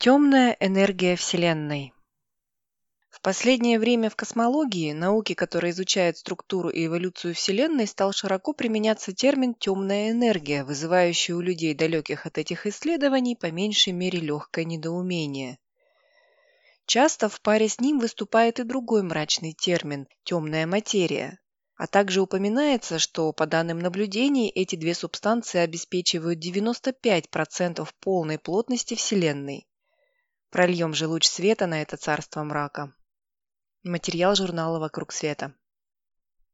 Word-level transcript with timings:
Темная 0.00 0.56
энергия 0.60 1.16
Вселенной 1.16 1.92
В 3.10 3.20
последнее 3.20 3.80
время 3.80 4.10
в 4.10 4.14
космологии, 4.14 4.92
науке, 4.92 5.34
которая 5.34 5.72
изучает 5.72 6.16
структуру 6.16 6.68
и 6.68 6.86
эволюцию 6.86 7.34
Вселенной, 7.34 7.88
стал 7.88 8.12
широко 8.12 8.52
применяться 8.52 9.12
термин 9.12 9.54
«темная 9.54 10.12
энергия», 10.12 10.62
вызывающий 10.62 11.34
у 11.34 11.40
людей, 11.40 11.74
далеких 11.74 12.26
от 12.26 12.38
этих 12.38 12.64
исследований, 12.66 13.34
по 13.34 13.50
меньшей 13.50 13.92
мере 13.92 14.20
легкое 14.20 14.64
недоумение. 14.64 15.58
Часто 16.86 17.28
в 17.28 17.40
паре 17.40 17.68
с 17.68 17.80
ним 17.80 17.98
выступает 17.98 18.60
и 18.60 18.62
другой 18.62 19.02
мрачный 19.02 19.52
термин– 19.52 20.06
темная 20.22 20.68
материя. 20.68 21.40
А 21.74 21.88
также 21.88 22.20
упоминается, 22.20 23.00
что 23.00 23.32
по 23.32 23.46
данным 23.46 23.80
наблюдений 23.80 24.48
эти 24.48 24.76
две 24.76 24.94
субстанции 24.94 25.58
обеспечивают 25.58 26.38
95% 26.38 27.88
полной 28.00 28.38
плотности 28.38 28.94
Вселенной. 28.94 29.67
Прольем 30.50 30.94
же 30.94 31.06
луч 31.06 31.26
света 31.26 31.66
на 31.66 31.82
это 31.82 31.98
царство 31.98 32.42
мрака. 32.42 32.94
Материал 33.82 34.34
журнала 34.34 34.78
«Вокруг 34.78 35.12
света». 35.12 35.54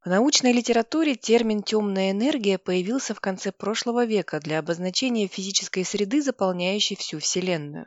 В 0.04 0.08
научной 0.08 0.52
литературе 0.52 1.14
термин 1.14 1.62
«темная 1.62 2.10
энергия» 2.10 2.58
появился 2.58 3.14
в 3.14 3.20
конце 3.20 3.52
прошлого 3.52 4.04
века 4.04 4.40
для 4.40 4.58
обозначения 4.58 5.28
физической 5.28 5.84
среды, 5.84 6.22
заполняющей 6.22 6.96
всю 6.96 7.20
Вселенную. 7.20 7.86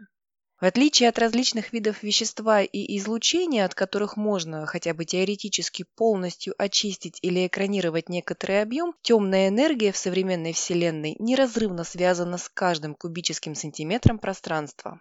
В 0.59 0.65
отличие 0.65 1.09
от 1.09 1.19
различных 1.19 1.71
видов 1.71 2.01
вещества 2.01 2.63
и 2.63 2.97
излучения, 2.97 3.63
от 3.63 3.75
которых 3.75 4.17
можно 4.17 4.65
хотя 4.65 4.95
бы 4.95 5.05
теоретически 5.05 5.85
полностью 5.95 6.55
очистить 6.57 7.19
или 7.21 7.45
экранировать 7.45 8.09
некоторый 8.09 8.63
объем, 8.63 8.95
темная 9.03 9.49
энергия 9.49 9.91
в 9.91 9.97
современной 9.97 10.53
Вселенной 10.53 11.15
неразрывно 11.19 11.83
связана 11.83 12.39
с 12.39 12.49
каждым 12.49 12.95
кубическим 12.95 13.53
сантиметром 13.53 14.17
пространства. 14.17 14.99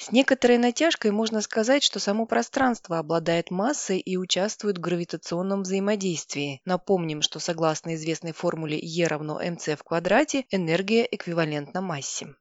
С 0.00 0.12
некоторой 0.12 0.56
натяжкой 0.56 1.10
можно 1.10 1.42
сказать, 1.42 1.82
что 1.82 2.00
само 2.00 2.24
пространство 2.24 2.98
обладает 2.98 3.50
массой 3.50 3.98
и 3.98 4.16
участвует 4.16 4.78
в 4.78 4.80
гравитационном 4.80 5.60
взаимодействии. 5.60 6.62
Напомним, 6.64 7.20
что 7.20 7.38
согласно 7.38 7.94
известной 7.94 8.32
формуле 8.32 8.78
E 8.80 9.06
равно 9.06 9.42
mc 9.42 9.76
в 9.76 9.82
квадрате, 9.82 10.46
энергия 10.50 11.06
эквивалентна 11.10 11.82
массе. 11.82 12.34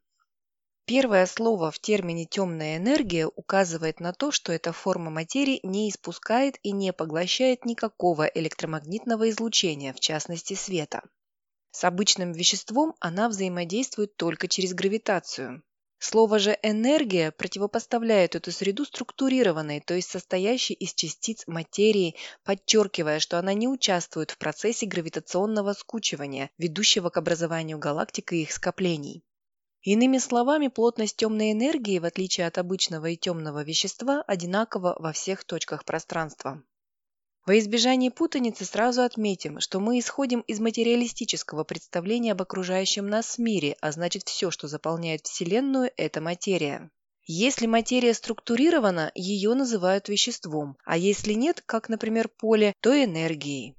Первое 0.85 1.25
слово 1.25 1.69
в 1.69 1.79
термине 1.79 2.25
«темная 2.25 2.77
энергия» 2.77 3.27
указывает 3.27 3.99
на 3.99 4.13
то, 4.13 4.31
что 4.31 4.53
эта 4.53 4.71
форма 4.71 5.11
материи 5.11 5.59
не 5.61 5.89
испускает 5.89 6.57
и 6.63 6.71
не 6.71 6.93
поглощает 6.93 7.65
никакого 7.65 8.23
электромагнитного 8.23 9.29
излучения, 9.31 9.91
в 9.91 9.99
частности 9.99 10.53
света. 10.53 11.01
С 11.71 11.83
обычным 11.83 12.31
веществом 12.31 12.95
она 13.01 13.27
взаимодействует 13.27 14.15
только 14.15 14.47
через 14.47 14.73
гравитацию. 14.73 15.61
Слово 16.01 16.39
же 16.39 16.57
«энергия» 16.63 17.31
противопоставляет 17.31 18.33
эту 18.33 18.53
среду 18.53 18.85
структурированной, 18.85 19.81
то 19.81 19.93
есть 19.93 20.09
состоящей 20.09 20.73
из 20.73 20.93
частиц 20.93 21.45
материи, 21.45 22.15
подчеркивая, 22.45 23.19
что 23.19 23.37
она 23.37 23.53
не 23.53 23.67
участвует 23.67 24.31
в 24.31 24.37
процессе 24.37 24.85
гравитационного 24.85 25.73
скучивания, 25.73 26.51
ведущего 26.57 27.09
к 27.09 27.17
образованию 27.17 27.77
галактик 27.77 28.31
и 28.31 28.43
их 28.43 28.53
скоплений. 28.53 29.25
Иными 29.81 30.19
словами, 30.19 30.69
плотность 30.69 31.17
темной 31.17 31.51
энергии, 31.51 31.99
в 31.99 32.05
отличие 32.05 32.47
от 32.47 32.57
обычного 32.57 33.07
и 33.07 33.17
темного 33.17 33.63
вещества, 33.63 34.23
одинакова 34.25 34.95
во 34.99 35.11
всех 35.11 35.43
точках 35.43 35.83
пространства. 35.83 36.63
Во 37.49 37.57
избежание 37.57 38.11
путаницы 38.11 38.63
сразу 38.63 39.01
отметим, 39.01 39.59
что 39.59 39.79
мы 39.79 39.97
исходим 39.97 40.41
из 40.41 40.59
материалистического 40.59 41.63
представления 41.63 42.33
об 42.33 42.43
окружающем 42.43 43.07
нас 43.07 43.39
мире, 43.39 43.75
а 43.81 43.91
значит 43.91 44.21
все, 44.27 44.51
что 44.51 44.67
заполняет 44.67 45.25
Вселенную, 45.25 45.89
это 45.97 46.21
материя. 46.21 46.91
Если 47.25 47.65
материя 47.65 48.13
структурирована, 48.13 49.11
ее 49.15 49.55
называют 49.55 50.09
веществом, 50.09 50.77
а 50.85 50.95
если 50.95 51.33
нет, 51.33 51.63
как, 51.65 51.89
например, 51.89 52.29
поле, 52.29 52.75
то 52.81 52.93
энергией. 52.93 53.75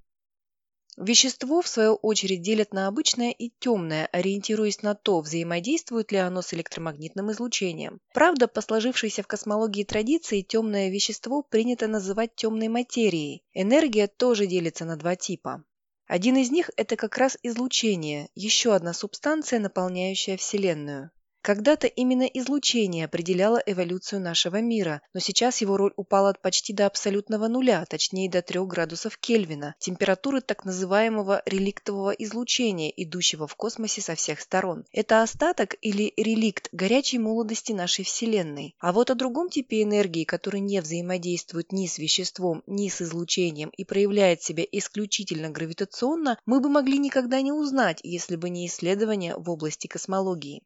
Вещество, 0.96 1.62
в 1.62 1.68
свою 1.68 1.94
очередь, 1.94 2.42
делят 2.42 2.74
на 2.74 2.86
обычное 2.86 3.30
и 3.30 3.50
темное, 3.58 4.06
ориентируясь 4.12 4.82
на 4.82 4.94
то, 4.94 5.20
взаимодействует 5.20 6.12
ли 6.12 6.18
оно 6.18 6.42
с 6.42 6.52
электромагнитным 6.52 7.30
излучением. 7.32 8.00
Правда, 8.12 8.48
по 8.48 8.60
сложившейся 8.60 9.22
в 9.22 9.26
космологии 9.26 9.84
традиции, 9.84 10.42
темное 10.42 10.90
вещество 10.90 11.42
принято 11.42 11.86
называть 11.86 12.34
темной 12.34 12.68
материей. 12.68 13.42
Энергия 13.54 14.08
тоже 14.08 14.46
делится 14.46 14.84
на 14.84 14.96
два 14.96 15.16
типа. 15.16 15.64
Один 16.06 16.36
из 16.36 16.50
них– 16.50 16.70
это 16.76 16.96
как 16.96 17.16
раз 17.18 17.38
излучение, 17.44 18.30
еще 18.34 18.74
одна 18.74 18.92
субстанция, 18.92 19.60
наполняющая 19.60 20.36
Вселенную. 20.36 21.12
Когда-то 21.42 21.86
именно 21.86 22.24
излучение 22.24 23.06
определяло 23.06 23.62
эволюцию 23.64 24.20
нашего 24.20 24.60
мира, 24.60 25.00
но 25.14 25.20
сейчас 25.20 25.62
его 25.62 25.78
роль 25.78 25.94
упала 25.96 26.34
почти 26.34 26.74
до 26.74 26.84
абсолютного 26.84 27.48
нуля, 27.48 27.86
точнее 27.88 28.28
до 28.28 28.42
3 28.42 28.66
градусов 28.66 29.16
Кельвина, 29.16 29.74
температуры 29.78 30.42
так 30.42 30.66
называемого 30.66 31.40
реликтового 31.46 32.10
излучения, 32.10 32.90
идущего 32.90 33.46
в 33.46 33.56
космосе 33.56 34.02
со 34.02 34.16
всех 34.16 34.40
сторон. 34.40 34.84
Это 34.92 35.22
остаток 35.22 35.76
или 35.80 36.12
реликт 36.18 36.68
горячей 36.72 37.18
молодости 37.18 37.72
нашей 37.72 38.04
Вселенной. 38.04 38.74
А 38.78 38.92
вот 38.92 39.10
о 39.10 39.14
другом 39.14 39.48
типе 39.48 39.82
энергии, 39.82 40.24
который 40.24 40.60
не 40.60 40.82
взаимодействует 40.82 41.72
ни 41.72 41.86
с 41.86 41.96
веществом, 41.96 42.62
ни 42.66 42.90
с 42.90 43.00
излучением 43.00 43.70
и 43.70 43.84
проявляет 43.84 44.42
себя 44.42 44.64
исключительно 44.70 45.48
гравитационно, 45.48 46.38
мы 46.44 46.60
бы 46.60 46.68
могли 46.68 46.98
никогда 46.98 47.40
не 47.40 47.52
узнать, 47.52 48.00
если 48.02 48.36
бы 48.36 48.50
не 48.50 48.66
исследования 48.66 49.36
в 49.38 49.48
области 49.48 49.86
космологии. 49.86 50.62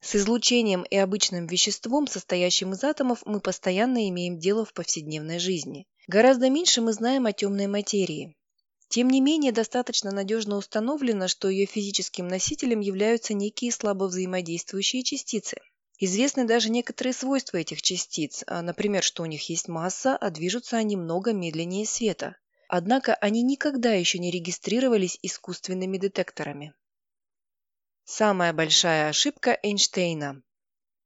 С 0.00 0.14
излучением 0.14 0.84
и 0.84 0.96
обычным 0.96 1.46
веществом, 1.46 2.06
состоящим 2.06 2.72
из 2.72 2.84
атомов, 2.84 3.22
мы 3.26 3.40
постоянно 3.40 4.08
имеем 4.08 4.38
дело 4.38 4.64
в 4.64 4.72
повседневной 4.72 5.38
жизни. 5.38 5.86
Гораздо 6.06 6.48
меньше 6.50 6.80
мы 6.80 6.92
знаем 6.92 7.26
о 7.26 7.32
темной 7.32 7.66
материи. 7.66 8.36
Тем 8.88 9.10
не 9.10 9.20
менее, 9.20 9.52
достаточно 9.52 10.10
надежно 10.12 10.56
установлено, 10.56 11.28
что 11.28 11.48
ее 11.48 11.66
физическим 11.66 12.26
носителем 12.26 12.80
являются 12.80 13.34
некие 13.34 13.70
слабо 13.70 14.04
взаимодействующие 14.04 15.02
частицы. 15.02 15.58
Известны 15.98 16.46
даже 16.46 16.70
некоторые 16.70 17.12
свойства 17.12 17.58
этих 17.58 17.82
частиц, 17.82 18.44
а, 18.46 18.62
например, 18.62 19.02
что 19.02 19.24
у 19.24 19.26
них 19.26 19.50
есть 19.50 19.66
масса, 19.66 20.16
а 20.16 20.30
движутся 20.30 20.76
они 20.76 20.96
много 20.96 21.32
медленнее 21.32 21.84
света. 21.84 22.36
Однако 22.68 23.14
они 23.14 23.42
никогда 23.42 23.92
еще 23.92 24.18
не 24.18 24.30
регистрировались 24.30 25.18
искусственными 25.22 25.98
детекторами. 25.98 26.72
Самая 28.10 28.54
большая 28.54 29.10
ошибка 29.10 29.58
Эйнштейна. 29.62 30.42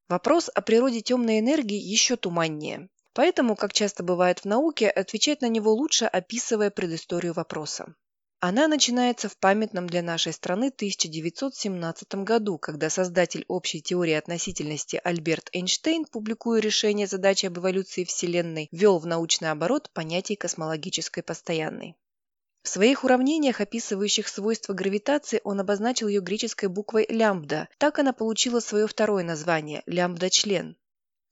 Вопрос 0.08 0.48
о 0.54 0.62
природе 0.62 1.00
темной 1.00 1.40
энергии 1.40 1.76
еще 1.76 2.14
туманнее. 2.14 2.90
Поэтому, 3.12 3.56
как 3.56 3.72
часто 3.72 4.04
бывает 4.04 4.38
в 4.38 4.44
науке, 4.44 4.88
отвечать 4.88 5.40
на 5.40 5.48
него 5.48 5.72
лучше, 5.72 6.04
описывая 6.04 6.70
предысторию 6.70 7.32
вопроса. 7.32 7.96
Она 8.38 8.68
начинается 8.68 9.28
в 9.28 9.36
памятном 9.36 9.88
для 9.88 10.00
нашей 10.00 10.32
страны 10.32 10.68
1917 10.68 12.14
году, 12.22 12.56
когда 12.58 12.88
создатель 12.88 13.44
общей 13.48 13.82
теории 13.82 14.14
относительности 14.14 15.00
Альберт 15.02 15.50
Эйнштейн, 15.52 16.04
публикуя 16.04 16.60
решение 16.60 17.08
задачи 17.08 17.46
об 17.46 17.58
эволюции 17.58 18.04
Вселенной, 18.04 18.68
ввел 18.70 19.00
в 19.00 19.06
научный 19.06 19.50
оборот 19.50 19.90
понятие 19.92 20.38
космологической 20.38 21.24
постоянной. 21.24 21.96
В 22.62 22.68
своих 22.68 23.02
уравнениях, 23.02 23.60
описывающих 23.60 24.28
свойства 24.28 24.72
гравитации, 24.72 25.40
он 25.42 25.58
обозначил 25.58 26.06
ее 26.06 26.20
греческой 26.20 26.68
буквой 26.68 27.06
лямбда. 27.08 27.68
Так 27.78 27.98
она 27.98 28.12
получила 28.12 28.60
свое 28.60 28.86
второе 28.86 29.24
название– 29.24 29.82
лямбда-член. 29.86 30.76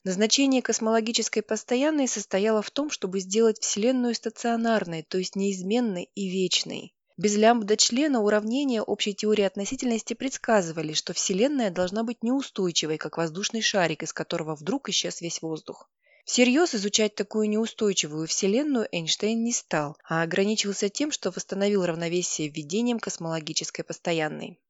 Назначение 0.02 0.60
космологической 0.60 1.42
постоянной 1.42 2.08
состояло 2.08 2.62
в 2.62 2.70
том, 2.70 2.90
чтобы 2.90 3.20
сделать 3.20 3.60
Вселенную 3.60 4.14
стационарной, 4.14 5.02
то 5.02 5.18
есть 5.18 5.36
неизменной 5.36 6.10
и 6.14 6.28
вечной. 6.28 6.94
Без 7.16 7.36
лямбда-члена 7.36 8.22
уравнения 8.22 8.82
общей 8.82 9.14
теории 9.14 9.44
относительности 9.44 10.14
предсказывали, 10.14 10.94
что 10.94 11.12
Вселенная 11.12 11.70
должна 11.70 12.02
быть 12.02 12.22
неустойчивой, 12.22 12.96
как 12.96 13.18
воздушный 13.18 13.60
шарик, 13.60 14.02
из 14.02 14.12
которого 14.14 14.56
вдруг 14.56 14.88
исчез 14.88 15.20
весь 15.20 15.42
воздух. 15.42 15.90
Всерьез 16.30 16.76
изучать 16.76 17.16
такую 17.16 17.48
неустойчивую 17.48 18.28
Вселенную 18.28 18.86
Эйнштейн 18.92 19.42
не 19.42 19.52
стал, 19.52 19.96
а 20.08 20.22
ограничился 20.22 20.88
тем, 20.88 21.10
что 21.10 21.32
восстановил 21.32 21.84
равновесие 21.84 22.46
введением 22.46 23.00
космологической 23.00 23.82
постоянной. 23.82 24.60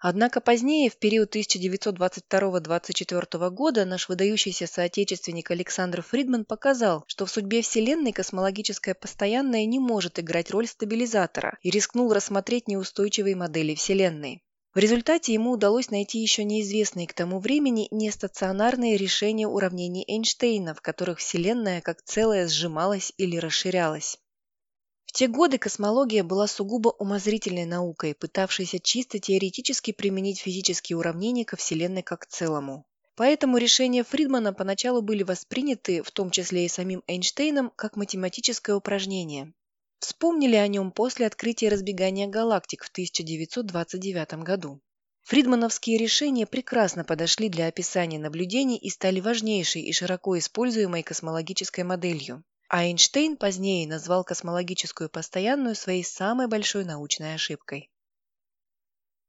Однако 0.00 0.40
позднее, 0.40 0.90
в 0.90 0.96
период 0.96 1.36
1922-24 1.36 3.50
года, 3.50 3.84
наш 3.84 4.08
выдающийся 4.08 4.66
соотечественник 4.66 5.52
Александр 5.52 6.02
Фридман 6.02 6.44
показал, 6.44 7.04
что 7.06 7.26
в 7.26 7.30
судьбе 7.30 7.62
Вселенной 7.62 8.10
космологическая 8.10 8.94
постоянная 8.94 9.66
не 9.66 9.78
может 9.78 10.18
играть 10.18 10.50
роль 10.50 10.66
стабилизатора 10.66 11.58
и 11.62 11.70
рискнул 11.70 12.12
рассмотреть 12.12 12.66
неустойчивые 12.66 13.36
модели 13.36 13.76
Вселенной. 13.76 14.42
В 14.74 14.78
результате 14.78 15.32
ему 15.32 15.52
удалось 15.52 15.90
найти 15.90 16.18
еще 16.18 16.42
неизвестные 16.42 17.06
к 17.06 17.14
тому 17.14 17.38
времени 17.38 17.86
нестационарные 17.92 18.96
решения 18.96 19.46
уравнений 19.46 20.04
Эйнштейна, 20.08 20.74
в 20.74 20.80
которых 20.80 21.20
Вселенная 21.20 21.80
как 21.80 22.02
целое 22.02 22.48
сжималась 22.48 23.12
или 23.16 23.36
расширялась. 23.36 24.18
В 25.06 25.12
те 25.12 25.28
годы 25.28 25.58
космология 25.58 26.24
была 26.24 26.48
сугубо 26.48 26.88
умозрительной 26.88 27.66
наукой, 27.66 28.16
пытавшейся 28.16 28.80
чисто 28.80 29.20
теоретически 29.20 29.92
применить 29.92 30.40
физические 30.40 30.96
уравнения 30.96 31.44
ко 31.44 31.54
Вселенной 31.56 32.02
как 32.02 32.26
целому. 32.26 32.84
Поэтому 33.14 33.58
решения 33.58 34.02
Фридмана 34.02 34.52
поначалу 34.52 35.02
были 35.02 35.22
восприняты, 35.22 36.02
в 36.02 36.10
том 36.10 36.32
числе 36.32 36.66
и 36.66 36.68
самим 36.68 37.04
Эйнштейном, 37.06 37.70
как 37.76 37.94
математическое 37.94 38.74
упражнение. 38.74 39.54
Вспомнили 39.98 40.56
о 40.56 40.66
нем 40.68 40.92
после 40.92 41.26
открытия 41.26 41.68
разбегания 41.68 42.26
галактик 42.26 42.84
в 42.84 42.90
1929 42.90 44.44
году. 44.44 44.80
Фридмановские 45.24 45.96
решения 45.96 46.46
прекрасно 46.46 47.02
подошли 47.02 47.48
для 47.48 47.66
описания 47.66 48.18
наблюдений 48.18 48.76
и 48.76 48.90
стали 48.90 49.20
важнейшей 49.20 49.82
и 49.82 49.92
широко 49.92 50.38
используемой 50.38 51.02
космологической 51.02 51.82
моделью. 51.82 52.44
А 52.68 52.84
Эйнштейн 52.84 53.36
позднее 53.36 53.88
назвал 53.88 54.24
космологическую 54.24 55.08
постоянную 55.08 55.74
своей 55.74 56.04
самой 56.04 56.46
большой 56.46 56.84
научной 56.84 57.34
ошибкой. 57.34 57.90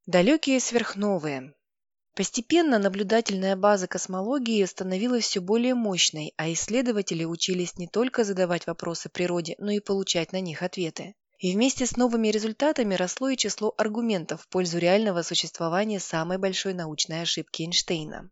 Далекие 0.06 0.60
сверхновые. 0.60 1.54
Постепенно 2.16 2.80
наблюдательная 2.80 3.58
база 3.58 3.88
космологии 3.88 4.64
становилась 4.64 5.26
все 5.26 5.42
более 5.42 5.76
мощной, 5.76 6.34
а 6.38 6.50
исследователи 6.50 7.26
учились 7.26 7.78
не 7.78 7.90
только 7.90 8.24
задавать 8.24 8.68
вопросы 8.68 9.10
природе, 9.10 9.56
но 9.58 9.70
и 9.72 9.82
получать 9.82 10.32
на 10.32 10.40
них 10.40 10.64
ответы. 10.64 11.16
И 11.40 11.52
вместе 11.52 11.86
с 11.86 11.98
новыми 11.98 12.30
результатами 12.30 12.96
росло 12.96 13.28
и 13.28 13.36
число 13.36 13.74
аргументов 13.78 14.44
в 14.44 14.48
пользу 14.48 14.78
реального 14.78 15.24
существования 15.24 16.00
самой 16.00 16.38
большой 16.38 16.74
научной 16.74 17.22
ошибки 17.22 17.64
Эйнштейна. 17.64 18.30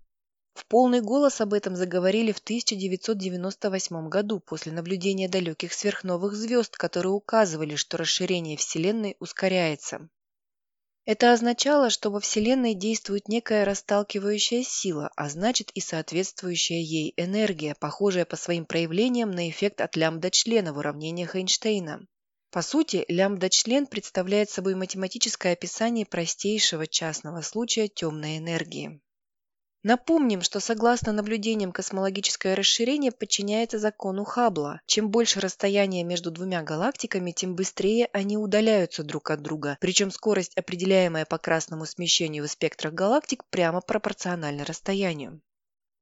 В 0.53 0.65
полный 0.67 1.01
голос 1.01 1.41
об 1.41 1.53
этом 1.53 1.75
заговорили 1.75 2.31
в 2.31 2.39
1998 2.39 4.07
году 4.07 4.39
после 4.39 4.71
наблюдения 4.71 5.27
далеких 5.27 5.73
сверхновых 5.73 6.35
звезд, 6.35 6.77
которые 6.77 7.11
указывали, 7.11 7.75
что 7.75 7.97
расширение 7.97 8.55
Вселенной 8.55 9.17
ускоряется. 9.19 10.07
Это 11.05 11.33
означало, 11.33 11.89
что 11.89 12.09
во 12.11 12.21
Вселенной 12.21 12.75
действует 12.75 13.27
некая 13.27 13.65
расталкивающая 13.65 14.63
сила, 14.63 15.11
а 15.17 15.27
значит 15.27 15.69
и 15.71 15.81
соответствующая 15.81 16.81
ей 16.81 17.13
энергия, 17.17 17.75
похожая 17.75 18.23
по 18.23 18.37
своим 18.37 18.65
проявлениям 18.65 19.29
на 19.31 19.49
эффект 19.49 19.81
от 19.81 19.97
лямбда-члена 19.97 20.73
в 20.73 20.77
уравнениях 20.77 21.35
Эйнштейна. 21.35 22.07
По 22.51 22.61
сути, 22.61 23.03
лямбда-член 23.09 23.87
представляет 23.87 24.49
собой 24.49 24.75
математическое 24.75 25.51
описание 25.51 26.05
простейшего 26.05 26.87
частного 26.87 27.41
случая 27.41 27.89
темной 27.89 28.37
энергии. 28.37 29.01
Напомним, 29.83 30.41
что 30.41 30.61
согласно 30.61 31.11
наблюдениям 31.11 31.73
космологическое 31.73 32.55
расширение 32.55 33.11
подчиняется 33.11 33.79
закону 33.79 34.23
Хаббла. 34.23 34.79
Чем 34.85 35.09
больше 35.09 35.41
расстояние 35.41 36.05
между 36.05 36.31
двумя 36.31 36.63
галактиками, 36.63 37.31
тем 37.31 37.55
быстрее 37.55 38.09
они 38.13 38.37
удаляются 38.37 39.03
друг 39.03 39.29
от 39.29 39.41
друга, 39.41 39.77
причем 39.81 40.09
скорость, 40.09 40.57
определяемая 40.57 41.25
по 41.25 41.37
красному 41.37 41.85
смещению 41.85 42.47
в 42.47 42.49
спектрах 42.49 42.93
галактик, 42.93 43.43
прямо 43.49 43.81
пропорциональна 43.81 44.63
расстоянию. 44.63 45.41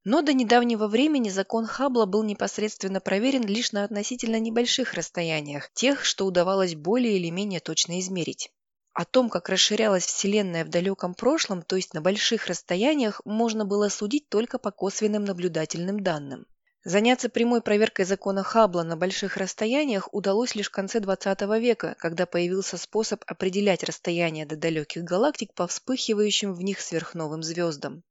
Но 0.04 0.22
до 0.22 0.34
недавнего 0.34 0.88
времени 0.88 1.30
закон 1.30 1.66
Хаббла 1.66 2.06
был 2.06 2.22
непосредственно 2.22 3.00
проверен 3.00 3.48
лишь 3.48 3.72
на 3.72 3.84
относительно 3.84 4.40
небольших 4.40 4.94
расстояниях, 4.94 5.72
тех, 5.74 6.06
что 6.06 6.28
удавалось 6.28 6.76
более 6.76 7.18
или 7.18 7.32
менее 7.32 7.60
точно 7.60 8.00
измерить. 8.00 8.52
О 8.94 9.06
том, 9.06 9.30
как 9.30 9.48
расширялась 9.48 10.06
Вселенная 10.06 10.66
в 10.66 10.70
далеком 10.70 11.14
прошлом, 11.14 11.62
то 11.62 11.78
есть 11.78 11.94
на 11.94 12.02
больших 12.02 12.48
расстояниях, 12.48 13.22
можно 13.24 13.64
было 13.64 13.88
судить 13.88 14.28
только 14.28 14.58
по 14.58 14.72
косвенным 14.72 15.24
наблюдательным 15.24 16.02
данным. 16.02 16.46
Заняться 16.84 17.30
прямой 17.30 17.62
проверкой 17.62 18.06
закона 18.06 18.44
Хаббла 18.44 18.82
на 18.82 18.98
больших 18.98 19.38
расстояниях 19.38 20.12
удалось 20.14 20.56
лишь 20.56 20.68
в 20.68 20.72
конце 20.72 21.00
XX 21.00 21.60
века, 21.60 21.96
когда 22.00 22.26
появился 22.26 22.78
способ 22.78 23.24
определять 23.28 23.84
расстояние 23.84 24.48
до 24.48 24.56
далеких 24.56 25.04
галактик 25.04 25.54
по 25.54 25.68
вспыхивающим 25.68 26.54
в 26.54 26.62
них 26.62 26.82
сверхновым 26.82 27.44
звездам. 27.44 28.04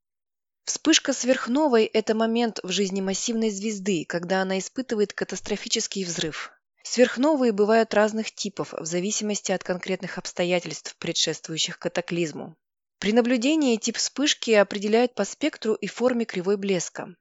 Вспышка 0.63 1.11
сверхновой– 1.11 1.85
это 1.93 2.15
момент 2.15 2.59
в 2.63 2.71
жизни 2.71 3.01
массивной 3.01 3.49
звезды, 3.49 4.05
когда 4.07 4.41
она 4.41 4.57
испытывает 4.57 5.11
катастрофический 5.11 6.05
взрыв. 6.05 6.51
Сверхновые 6.83 7.51
бывают 7.51 7.93
разных 7.93 8.33
типов 8.33 8.73
в 8.73 8.85
зависимости 8.85 9.51
от 9.51 9.63
конкретных 9.63 10.17
обстоятельств, 10.17 10.95
предшествующих 10.97 11.77
катаклизму. 11.77 12.57
При 12.99 13.13
наблюдении 13.13 13.77
тип 13.77 13.97
вспышки 13.97 14.51
определяют 14.51 15.15
по 15.15 15.25
спектру 15.25 15.73
и 15.73 15.87
форме 15.87 16.25
кривой 16.25 16.57
блеска. 16.57 17.15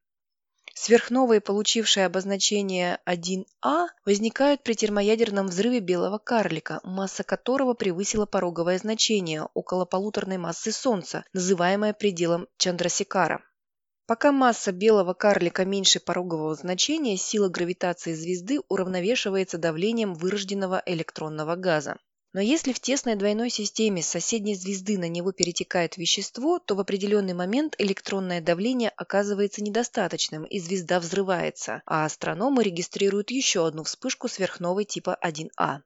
Сверхновые, 0.75 1.41
получившие 1.41 2.07
обозначение 2.07 3.01
1А, 3.07 3.89
возникают 4.07 4.62
при 4.62 4.75
термоядерном 4.75 5.49
взрыве 5.49 5.81
белого 5.81 6.19
карлика, 6.19 6.81
масса 6.85 7.23
которого 7.23 7.75
превысила 7.75 8.25
пороговое 8.25 8.79
значение 8.79 9.49
около 9.55 9.85
полуторной 9.85 10.39
массы 10.39 10.73
Солнца, 10.73 11.25
называемое 11.33 11.93
пределом 11.93 12.47
Чандрасикара. 12.56 13.43
Пока 14.11 14.33
масса 14.33 14.73
белого 14.73 15.15
карлика 15.15 15.65
меньше 15.65 16.01
порогового 16.01 16.57
значения, 16.57 17.17
сила 17.17 17.49
гравитации 17.49 18.12
звезды 18.12 18.59
уравновешивается 18.69 19.57
давлением 19.57 20.15
вырожденного 20.15 20.83
электронного 20.85 21.55
газа. 21.55 21.97
Но 22.33 22.41
если 22.41 22.73
в 22.73 22.81
тесной 22.81 23.15
двойной 23.15 23.51
системе 23.51 24.03
с 24.03 24.09
соседней 24.09 24.57
звезды 24.57 24.99
на 24.99 25.09
него 25.09 25.31
перетекает 25.31 25.97
вещество, 25.97 26.59
то 26.59 26.75
в 26.75 26.81
определенный 26.81 27.35
момент 27.35 27.77
электронное 27.79 28.41
давление 28.41 28.91
оказывается 28.97 29.62
недостаточным 29.62 30.43
и 30.43 30.59
звезда 30.59 30.99
взрывается, 30.99 31.81
а 31.87 32.05
астрономы 32.05 32.65
регистрируют 32.65 33.31
еще 33.31 33.65
одну 33.65 33.85
вспышку 33.85 34.27
сверхновой 34.27 34.87
типа 34.87 35.17
1А. 35.25 35.83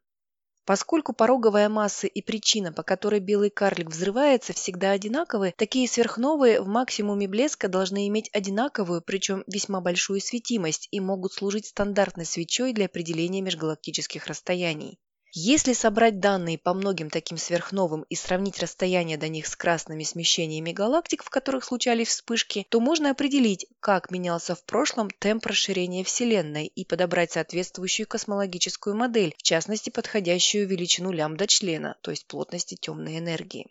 Поскольку 0.67 1.13
пороговая 1.13 1.69
масса 1.69 2.07
и 2.07 2.23
причина, 2.23 2.73
по 2.73 2.83
которой 2.83 3.21
белый 3.21 3.51
карлик 3.51 3.91
взрывается, 3.91 4.55
всегда 4.55 4.93
одинаковы, 4.93 5.53
такие 5.57 5.87
сверхновые 5.87 6.63
в 6.63 6.67
максимуме 6.67 7.29
блеска 7.29 7.69
должны 7.69 8.09
иметь 8.09 8.31
одинаковую, 8.33 9.03
причем 9.03 9.45
весьма 9.47 9.83
большую 9.83 10.21
светимость 10.21 10.89
и 10.91 11.01
могут 11.01 11.35
служить 11.35 11.67
стандартной 11.67 12.25
свечой 12.25 12.73
для 12.73 12.87
определения 12.87 13.43
межгалактических 13.43 14.27
расстояний. 14.27 14.99
Если 15.37 15.73
собрать 15.73 16.21
данные 16.21 16.59
по 16.59 16.75
многим 16.75 17.11
таким 17.11 17.39
сверхновым 17.39 18.03
и 18.03 18.15
сравнить 18.15 18.61
расстояние 18.61 19.19
до 19.19 19.27
них 19.27 19.49
с 19.49 19.57
красными 19.57 20.05
смещениями 20.05 20.71
галактик, 20.71 21.25
в 21.25 21.29
которых 21.29 21.65
случались 21.65 22.07
вспышки, 22.07 22.69
то 22.69 22.79
можно 22.79 23.11
определить, 23.11 23.67
как 23.81 24.13
менялся 24.13 24.55
в 24.55 24.63
прошлом 24.63 25.11
темп 25.11 25.47
расширения 25.47 26.05
Вселенной 26.05 26.67
и 26.67 26.85
подобрать 26.85 27.33
соответствующую 27.33 28.07
космологическую 28.07 28.95
модель, 28.95 29.35
в 29.37 29.43
частности 29.43 29.91
подходящую 29.91 30.69
величину 30.69 31.11
лямбда-члена, 31.11 31.97
то 32.01 32.13
есть 32.13 32.29
плотности 32.29 32.77
темной 32.77 33.19
энергии. 33.19 33.67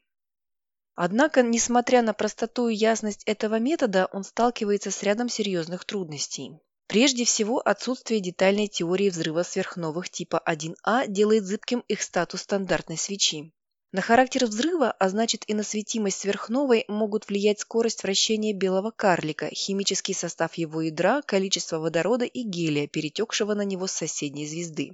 Однако, 0.95 1.43
несмотря 1.43 2.01
на 2.01 2.11
простоту 2.11 2.67
и 2.67 2.75
ясность 2.75 3.23
этого 3.23 3.57
метода, 3.57 4.09
он 4.11 4.25
сталкивается 4.25 4.91
с 4.91 5.01
рядом 5.01 5.29
серьезных 5.29 5.85
трудностей. 5.85 6.59
Прежде 6.93 7.25
всего, 7.25 7.59
отсутствие 7.59 8.19
детальной 8.19 8.67
теории 8.67 9.09
взрыва 9.09 9.41
сверхновых 9.41 10.11
типа 10.11 10.39
1А 10.45 11.07
делает 11.07 11.43
зыбким 11.43 11.83
их 11.87 12.03
статус 12.03 12.41
стандартной 12.41 12.99
свечи. 12.99 13.51
На 13.91 14.01
характер 14.01 14.45
взрыва, 14.45 14.91
а 14.91 15.09
значит 15.09 15.43
и 15.47 15.55
на 15.55 15.63
светимость 15.63 16.19
сверхновой, 16.19 16.85
могут 16.87 17.27
влиять 17.27 17.61
скорость 17.61 18.03
вращения 18.03 18.53
белого 18.53 18.91
карлика, 18.91 19.49
химический 19.49 20.13
состав 20.13 20.53
его 20.53 20.81
ядра, 20.81 21.23
количество 21.23 21.79
водорода 21.79 22.25
и 22.25 22.43
гелия, 22.43 22.85
перетекшего 22.85 23.55
на 23.55 23.63
него 23.63 23.87
с 23.87 23.93
соседней 23.93 24.45
звезды. 24.45 24.91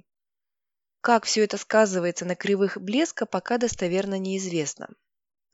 Как 1.02 1.26
все 1.26 1.44
это 1.44 1.58
сказывается 1.58 2.24
на 2.24 2.34
кривых 2.34 2.80
блеска, 2.80 3.26
пока 3.26 3.58
достоверно 3.58 4.18
неизвестно. 4.18 4.88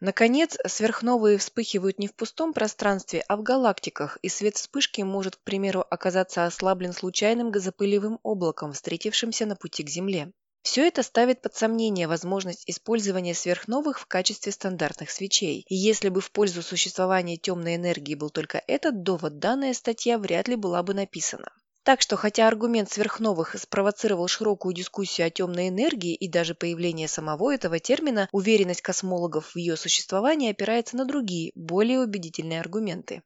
Наконец, 0.00 0.59
сверхновые 0.67 1.38
вспыхивают 1.38 1.99
не 1.99 2.07
в 2.07 2.15
пустом 2.15 2.53
пространстве, 2.53 3.25
а 3.29 3.37
в 3.37 3.43
галактиках, 3.43 4.19
и 4.21 4.29
свет 4.29 4.57
вспышки 4.57 5.00
может, 5.00 5.37
к 5.37 5.41
примеру, 5.41 5.87
оказаться 5.88 6.45
ослаблен 6.45 6.93
случайным 6.93 7.50
газопылевым 7.50 8.21
облаком, 8.23 8.73
встретившимся 8.73 9.47
на 9.47 9.57
пути 9.57 9.83
к 9.83 9.88
Земле. 9.88 10.33
Все 10.67 10.87
это 10.87 11.03
ставит 11.03 11.41
под 11.41 11.55
сомнение 11.55 12.09
возможность 12.09 12.65
использования 12.67 13.35
сверхновых 13.35 14.00
в 14.00 14.07
качестве 14.07 14.50
стандартных 14.53 15.11
свечей. 15.11 15.65
И 15.69 15.75
если 15.75 16.09
бы 16.09 16.21
в 16.21 16.31
пользу 16.33 16.61
существования 16.61 17.37
темной 17.37 17.76
энергии 17.76 18.17
был 18.17 18.31
только 18.31 18.62
этот 18.67 19.03
довод, 19.03 19.38
данная 19.38 19.73
статья 19.75 20.19
вряд 20.19 20.49
ли 20.49 20.57
была 20.57 20.83
бы 20.83 20.93
написана. 20.93 21.53
Так 21.87 22.00
что, 22.00 22.16
хотя 22.16 22.49
аргумент 22.49 22.90
сверхновых 22.90 23.55
спровоцировал 23.57 24.26
широкую 24.26 24.75
дискуссию 24.75 25.28
о 25.28 25.31
темной 25.31 25.69
энергии 25.69 26.16
и 26.16 26.26
даже 26.26 26.57
появление 26.57 27.07
самого 27.07 27.55
этого 27.55 27.78
термина, 27.78 28.28
уверенность 28.33 28.83
космологов 28.83 29.55
в 29.55 29.57
ее 29.57 29.76
существовании 29.76 30.50
опирается 30.50 30.97
на 30.97 31.05
другие, 31.05 31.52
более 31.55 32.00
убедительные 32.00 32.59
аргументы. 32.59 33.23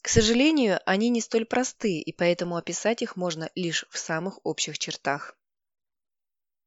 К 0.00 0.08
сожалению, 0.08 0.78
они 0.86 1.08
не 1.08 1.20
столь 1.20 1.44
просты, 1.44 1.98
и 1.98 2.12
поэтому 2.12 2.56
описать 2.56 3.02
их 3.02 3.16
можно 3.16 3.50
лишь 3.56 3.84
в 3.90 3.98
самых 3.98 4.38
общих 4.44 4.78
чертах. 4.78 5.36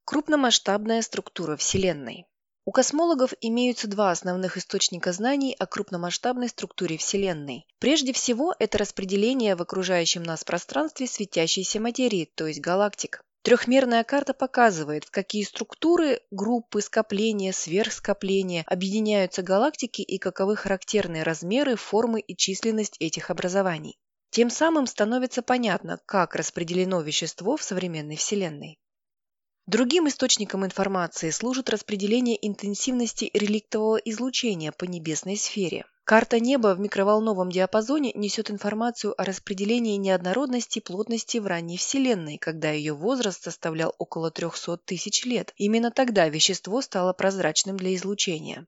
Крупномасштабная 0.04 1.02
структура 1.02 1.56
Вселенной. 1.56 2.26
У 2.68 2.74
космологов 2.74 3.34
имеются 3.40 3.88
два 3.88 4.12
основных 4.12 4.58
источника 4.58 5.14
знаний 5.14 5.56
о 5.58 5.66
крупномасштабной 5.66 6.50
структуре 6.50 6.98
Вселенной. 6.98 7.66
Прежде 7.80 8.12
всего, 8.12 8.54
это 8.60 8.78
распределение 8.78 9.56
в 9.56 9.62
окружающем 9.62 10.22
нас 10.22 10.44
пространстве 10.44 11.08
светящейся 11.08 11.80
материи, 11.80 12.30
то 12.36 12.46
есть 12.46 12.60
галактик. 12.60 13.22
Трехмерная 13.44 14.04
карта 14.04 14.34
показывает, 14.34 15.06
в 15.06 15.12
какие 15.12 15.46
структуры, 15.46 16.20
группы, 16.30 16.82
скопления, 16.82 17.54
сверхскопления 17.54 18.66
объединяются 18.68 19.44
галактики 19.44 20.02
и 20.02 20.18
каковы 20.18 20.58
характерные 20.58 21.24
размеры, 21.24 21.78
формы 21.78 22.20
и 22.20 22.36
численность 22.36 22.98
этих 23.00 23.30
образований. 23.30 23.98
Тем 24.30 24.50
самым 24.50 24.88
становится 24.88 25.42
понятно, 25.42 26.02
как 26.06 26.36
распределено 26.36 27.00
вещество 27.00 27.56
в 27.56 27.64
современной 27.64 28.18
Вселенной. 28.18 28.78
Другим 29.68 30.08
источником 30.08 30.64
информации 30.64 31.30
служит 31.30 31.70
распределение 31.70 32.38
интенсивности 32.48 33.30
реликтового 33.34 33.98
излучения 33.98 34.72
по 34.72 34.86
небесной 34.86 35.36
сфере. 35.36 35.84
Карта 36.06 36.40
неба 36.40 36.74
в 36.74 36.80
микроволновом 36.80 37.50
диапазоне 37.50 38.14
несет 38.16 38.50
информацию 38.50 39.14
о 39.20 39.26
распределении 39.26 39.98
неоднородности 39.98 40.80
плотности 40.80 41.40
в 41.40 41.48
ранней 41.48 41.76
Вселенной, 41.76 42.38
когда 42.38 42.72
ее 42.72 42.94
возраст 42.94 43.44
составлял 43.44 43.94
около 43.98 44.32
300 44.32 44.78
тысяч 44.86 45.26
лет. 45.26 45.52
Именно 45.58 45.92
тогда 45.92 46.30
вещество 46.30 46.82
стало 46.82 47.12
прозрачным 47.12 47.76
для 47.76 47.94
излучения. 47.94 48.68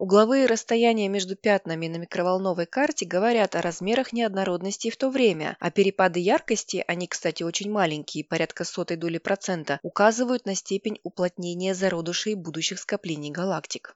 Угловые 0.00 0.46
расстояния 0.46 1.08
между 1.08 1.36
пятнами 1.36 1.86
на 1.86 1.98
микроволновой 1.98 2.64
карте 2.64 3.04
говорят 3.04 3.54
о 3.54 3.60
размерах 3.60 4.14
неоднородности 4.14 4.88
в 4.88 4.96
то 4.96 5.10
время, 5.10 5.58
а 5.60 5.70
перепады 5.70 6.20
яркости, 6.20 6.82
они, 6.88 7.06
кстати, 7.06 7.42
очень 7.42 7.70
маленькие, 7.70 8.24
порядка 8.24 8.64
сотой 8.64 8.96
доли 8.96 9.18
процента, 9.18 9.78
указывают 9.82 10.46
на 10.46 10.54
степень 10.54 10.98
уплотнения 11.02 11.74
зародышей 11.74 12.34
будущих 12.34 12.78
скоплений 12.78 13.30
галактик. 13.30 13.94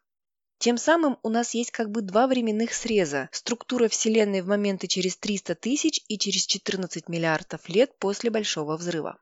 Тем 0.58 0.76
самым 0.76 1.16
у 1.22 1.30
нас 1.30 1.54
есть 1.54 1.70
как 1.70 1.90
бы 1.90 2.02
два 2.02 2.26
временных 2.26 2.74
среза– 2.74 3.30
структура 3.32 3.88
Вселенной 3.88 4.42
в 4.42 4.46
моменты 4.46 4.88
через 4.88 5.16
300 5.16 5.54
тысяч 5.54 6.04
и 6.08 6.18
через 6.18 6.44
14 6.44 7.08
миллиардов 7.08 7.66
лет 7.70 7.98
после 7.98 8.28
Большого 8.28 8.76
взрыва. 8.76 9.16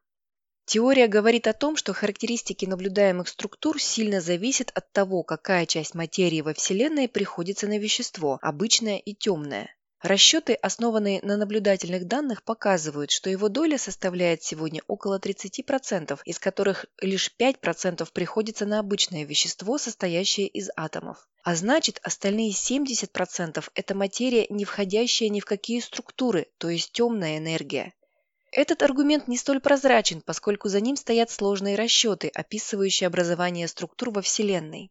Теория 0.65 1.09
говорит 1.09 1.49
о 1.49 1.53
том, 1.53 1.77
что 1.77 1.93
характеристики 1.93 2.67
наблюдаемых 2.67 3.29
структур 3.29 3.81
сильно 3.81 4.21
зависят 4.21 4.71
от 4.75 4.91
того, 4.93 5.23
какая 5.25 5.67
часть 5.67 5.95
материи 5.95 6.41
во 6.41 6.55
Вселенной 6.55 7.09
приходится 7.09 7.67
на 7.67 7.79
вещество– 7.79 8.39
обычное 8.43 8.99
и 8.99 9.13
темное. 9.13 9.75
Расчеты, 10.03 10.55
основанные 10.55 11.21
на 11.23 11.37
наблюдательных 11.37 12.09
данных, 12.09 12.43
показывают, 12.43 13.13
что 13.13 13.31
его 13.31 13.49
доля 13.49 13.79
составляет 13.79 14.43
сегодня 14.43 14.83
около 14.89 15.21
30%, 15.21 16.19
из 16.25 16.39
которых 16.41 16.87
лишь 17.01 17.33
5% 17.39 18.09
приходится 18.13 18.67
на 18.67 18.81
обычное 18.81 19.25
вещество, 19.25 19.79
состоящее 19.79 20.49
из 20.49 20.71
атомов. 20.75 21.29
А 21.45 21.55
значит, 21.55 22.01
остальные 22.03 22.51
70%– 22.51 23.65
это 23.75 23.95
материя, 23.95 24.47
не 24.49 24.65
входящая 24.65 25.29
ни 25.29 25.39
в 25.39 25.45
какие 25.45 25.79
структуры, 25.79 26.49
то 26.59 26.69
есть 26.69 26.91
темная 26.93 27.39
энергия. 27.39 27.93
Этот 28.55 28.83
аргумент 28.83 29.29
не 29.29 29.39
столь 29.39 29.61
прозрачен, 29.61 30.21
поскольку 30.21 30.69
за 30.69 30.81
ним 30.83 30.97
стоят 30.97 31.31
сложные 31.31 31.75
расчеты, 31.75 32.29
описывающие 32.29 33.07
образование 33.07 33.67
структур 33.67 34.11
во 34.11 34.21
Вселенной. 34.21 34.91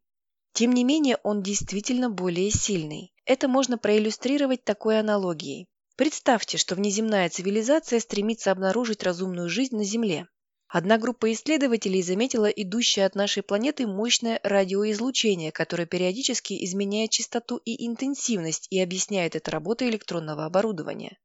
Тем 0.53 0.71
не 0.71 0.83
менее, 0.83 1.17
он 1.21 1.43
действительно 1.43 2.09
более 2.09 2.49
сильный. 2.49 3.13
Это 3.23 3.47
можно 3.47 3.77
проиллюстрировать 3.77 4.63
такой 4.63 4.99
аналогией. 4.99 5.67
Представьте, 5.95 6.57
что 6.57 6.73
внеземная 6.73 7.29
цивилизация 7.29 7.99
стремится 7.99 8.51
обнаружить 8.51 9.03
разумную 9.03 9.47
жизнь 9.47 9.75
на 9.75 9.83
Земле. 9.83 10.27
Одна 10.67 10.97
группа 10.97 11.31
исследователей 11.31 12.01
заметила 12.01 12.47
идущее 12.47 13.05
от 13.05 13.13
нашей 13.13 13.43
планеты 13.43 13.85
мощное 13.85 14.39
радиоизлучение, 14.41 15.51
которое 15.51 15.85
периодически 15.85 16.65
изменяет 16.65 17.11
частоту 17.11 17.57
и 17.57 17.85
интенсивность 17.85 18.65
и 18.71 18.81
объясняет 18.81 19.35
это 19.35 19.51
работой 19.51 19.89
электронного 19.89 20.45
оборудования. 20.45 21.19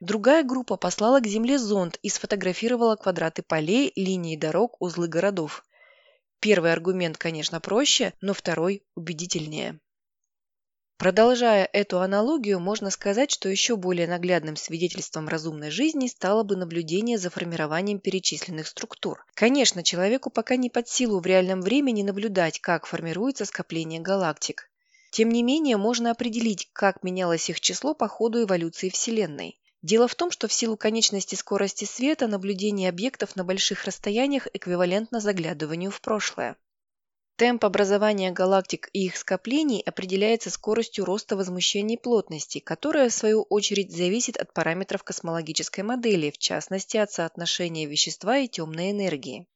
Другая 0.00 0.44
группа 0.44 0.76
послала 0.76 1.18
к 1.18 1.26
Земле 1.26 1.58
зонд 1.58 1.98
и 2.02 2.08
сфотографировала 2.08 2.94
квадраты 2.94 3.42
полей, 3.42 3.92
линии 3.96 4.36
дорог, 4.36 4.80
узлы 4.80 5.08
городов. 5.08 5.64
Первый 6.38 6.72
аргумент, 6.72 7.18
конечно, 7.18 7.60
проще, 7.60 8.14
но 8.20 8.32
второй 8.32 8.84
убедительнее. 8.94 9.80
Продолжая 10.98 11.68
эту 11.72 12.00
аналогию, 12.00 12.60
можно 12.60 12.90
сказать, 12.90 13.32
что 13.32 13.48
еще 13.48 13.76
более 13.76 14.06
наглядным 14.06 14.54
свидетельством 14.54 15.28
разумной 15.28 15.70
жизни 15.70 16.06
стало 16.06 16.44
бы 16.44 16.56
наблюдение 16.56 17.18
за 17.18 17.30
формированием 17.30 17.98
перечисленных 17.98 18.68
структур. 18.68 19.24
Конечно, 19.34 19.82
человеку 19.82 20.30
пока 20.30 20.56
не 20.56 20.70
под 20.70 20.88
силу 20.88 21.20
в 21.20 21.26
реальном 21.26 21.60
времени 21.60 22.02
наблюдать, 22.02 22.60
как 22.60 22.86
формируется 22.86 23.44
скопление 23.44 24.00
галактик. 24.00 24.70
Тем 25.10 25.28
не 25.30 25.42
менее, 25.42 25.76
можно 25.76 26.12
определить, 26.12 26.68
как 26.72 27.02
менялось 27.02 27.50
их 27.50 27.60
число 27.60 27.94
по 27.94 28.06
ходу 28.06 28.42
эволюции 28.42 28.90
Вселенной. 28.90 29.58
Дело 29.82 30.08
в 30.08 30.14
том, 30.14 30.30
что 30.30 30.48
в 30.48 30.52
силу 30.52 30.76
конечности 30.76 31.36
скорости 31.36 31.84
света 31.84 32.26
наблюдение 32.26 32.88
объектов 32.88 33.36
на 33.36 33.44
больших 33.44 33.84
расстояниях 33.84 34.48
эквивалентно 34.52 35.20
заглядыванию 35.20 35.90
в 35.90 36.00
прошлое. 36.00 36.56
Темп 37.36 37.64
образования 37.64 38.32
галактик 38.32 38.90
и 38.92 39.04
их 39.04 39.16
скоплений 39.16 39.80
определяется 39.82 40.50
скоростью 40.50 41.04
роста 41.04 41.36
возмущений 41.36 41.96
плотности, 41.96 42.58
которая, 42.58 43.10
в 43.10 43.14
свою 43.14 43.42
очередь, 43.42 43.94
зависит 43.94 44.36
от 44.36 44.52
параметров 44.52 45.04
космологической 45.04 45.82
модели, 45.82 46.32
в 46.32 46.38
частности, 46.38 46.96
от 46.96 47.12
соотношения 47.12 47.86
вещества 47.86 48.38
и 48.38 48.48
темной 48.48 48.90
энергии. 48.90 49.46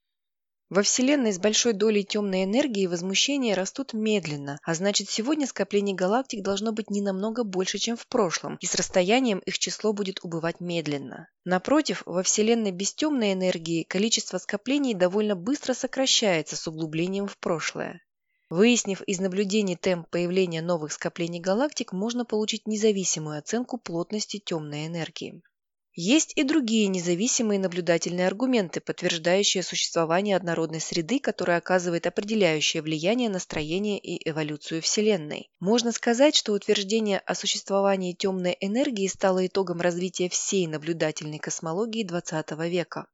Во 0.75 0.83
Вселенной 0.83 1.35
с 1.35 1.38
большой 1.38 1.75
долей 1.75 2.02
темной 2.02 2.45
энергии 2.45 2.87
возмущения 2.87 3.55
растут 3.55 3.93
медленно, 3.93 4.59
а 4.62 4.73
значит 4.73 5.11
сегодня 5.11 5.47
скоплений 5.47 5.93
галактик 5.93 6.43
должно 6.43 6.73
быть 6.73 6.88
не 6.88 7.02
намного 7.02 7.45
больше, 7.45 7.76
чем 7.76 7.95
в 7.99 8.07
прошлом, 8.07 8.57
и 8.57 8.64
с 8.64 8.75
расстоянием 8.75 9.41
их 9.41 9.59
число 9.59 9.93
будет 9.93 10.25
убывать 10.25 10.61
медленно. 10.61 11.29
Напротив, 11.45 12.02
во 12.07 12.23
Вселенной 12.23 12.71
без 12.71 12.95
темной 12.95 13.35
энергии 13.35 13.83
количество 13.83 14.38
скоплений 14.38 14.95
довольно 14.95 15.37
быстро 15.37 15.75
сокращается 15.75 16.57
с 16.57 16.67
углублением 16.67 17.26
в 17.26 17.37
прошлое. 17.37 18.00
Выяснив 18.49 19.02
из 19.02 19.21
наблюдений 19.21 19.76
темп 19.76 20.09
появления 20.09 20.62
новых 20.62 20.93
скоплений 20.93 21.41
галактик, 21.41 21.93
можно 21.93 22.25
получить 22.25 22.67
независимую 22.67 23.38
оценку 23.38 23.76
плотности 23.76 24.38
темной 24.38 24.87
энергии. 24.87 25.43
Есть 25.95 26.33
и 26.37 26.43
другие 26.43 26.87
независимые 26.89 27.61
наблюдательные 27.61 28.27
аргументы, 28.27 28.81
подтверждающие 28.81 29.63
существование 29.63 30.37
однородной 30.37 30.81
среды, 30.81 31.19
которая 31.19 31.59
оказывает 31.59 32.07
определяющее 32.07 32.83
влияние 32.83 33.29
на 33.29 33.39
строение 33.39 33.99
и 33.99 34.27
эволюцию 34.31 34.81
Вселенной. 34.81 35.51
Можно 35.61 35.93
сказать, 35.93 36.35
что 36.35 36.55
утверждение 36.55 37.19
о 37.19 37.35
существовании 37.35 38.15
темной 38.15 38.57
энергии 38.61 39.07
стало 39.07 39.47
итогом 39.47 39.83
развития 39.83 40.31
всей 40.31 40.67
наблюдательной 40.67 41.39
космологии 41.39 42.07
XX 42.07 42.71
века. 42.71 43.07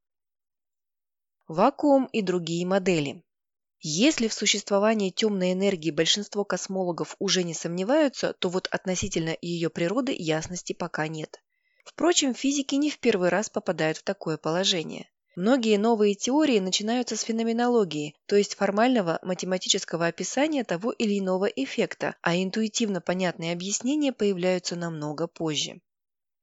Вакуум 1.49 2.07
и 2.13 2.23
другие 2.23 2.65
модели. 2.65 3.25
Если 3.81 4.29
в 4.29 4.33
существовании 4.33 5.11
темной 5.11 5.53
энергии 5.53 5.91
большинство 5.91 6.45
космологов 6.45 7.17
уже 7.19 7.43
не 7.43 7.55
сомневаются, 7.55 8.35
то 8.35 8.49
вот 8.49 8.69
относительно 8.71 9.37
ее 9.41 9.69
природы 9.69 10.15
ясности 10.17 10.75
пока 10.75 11.09
нет. 11.09 11.41
Впрочем, 11.89 12.35
физики 12.35 12.75
не 12.75 12.91
в 12.91 12.99
первый 12.99 13.31
раз 13.31 13.49
попадают 13.49 13.97
в 13.97 14.03
такое 14.03 14.37
положение. 14.37 15.09
Многие 15.37 15.79
новые 15.79 16.15
теории 16.15 16.59
начинаются 16.59 17.17
с 17.17 17.23
феноменологии, 17.23 18.15
то 18.27 18.37
есть 18.37 18.57
формального 18.57 19.19
математического 19.23 20.07
описания 20.07 20.65
того 20.65 20.93
или 20.93 21.19
иного 21.19 21.47
эффекта, 21.47 22.15
а 22.21 22.37
интуитивно 22.37 23.01
понятные 23.01 23.55
объяснения 23.55 24.13
появляются 24.13 24.77
намного 24.77 25.27
позже. 25.29 25.81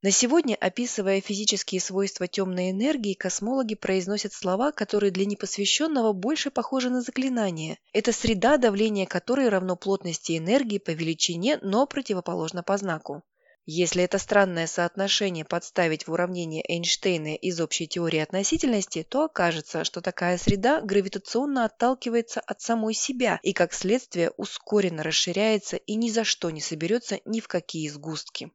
На 0.02 0.10
сегодня, 0.10 0.56
описывая 0.56 1.22
физические 1.22 1.80
свойства 1.80 2.28
темной 2.28 2.72
энергии, 2.72 3.14
космологи 3.14 3.76
произносят 3.76 4.34
слова, 4.34 4.72
которые 4.72 5.12
для 5.12 5.26
непосвященного 5.26 6.12
больше 6.12 6.50
похожи 6.50 6.90
на 6.90 7.02
заклинания. 7.02 7.78
Это 7.94 8.12
среда, 8.12 8.58
давление 8.58 9.06
которой 9.06 9.50
равно 9.50 9.76
плотности 9.76 10.38
энергии 10.38 10.80
по 10.80 10.90
величине, 10.90 11.60
но 11.62 11.86
противоположно 11.86 12.64
по 12.64 12.78
знаку. 12.78 13.22
Если 13.68 14.04
это 14.04 14.20
странное 14.20 14.68
соотношение 14.68 15.44
подставить 15.44 16.06
в 16.06 16.12
уравнение 16.12 16.64
Эйнштейна 16.68 17.34
из 17.34 17.60
общей 17.60 17.88
теории 17.88 18.20
относительности, 18.20 19.02
то 19.02 19.24
окажется, 19.24 19.84
что 19.84 20.02
такая 20.02 20.38
среда 20.38 20.82
гравитационно 20.82 21.66
отталкивается 21.66 22.42
от 22.42 22.62
самой 22.62 22.94
себя 22.94 23.40
и, 23.42 23.54
как 23.54 23.74
следствие, 23.74 24.30
ускоренно 24.38 25.02
расширяется 25.02 25.78
и 25.78 25.96
ни 25.96 26.12
за 26.12 26.24
что 26.24 26.52
не 26.52 26.62
соберется 26.62 27.20
ни 27.26 27.40
в 27.40 27.48
какие 27.48 27.90
сгустки. 27.90 28.52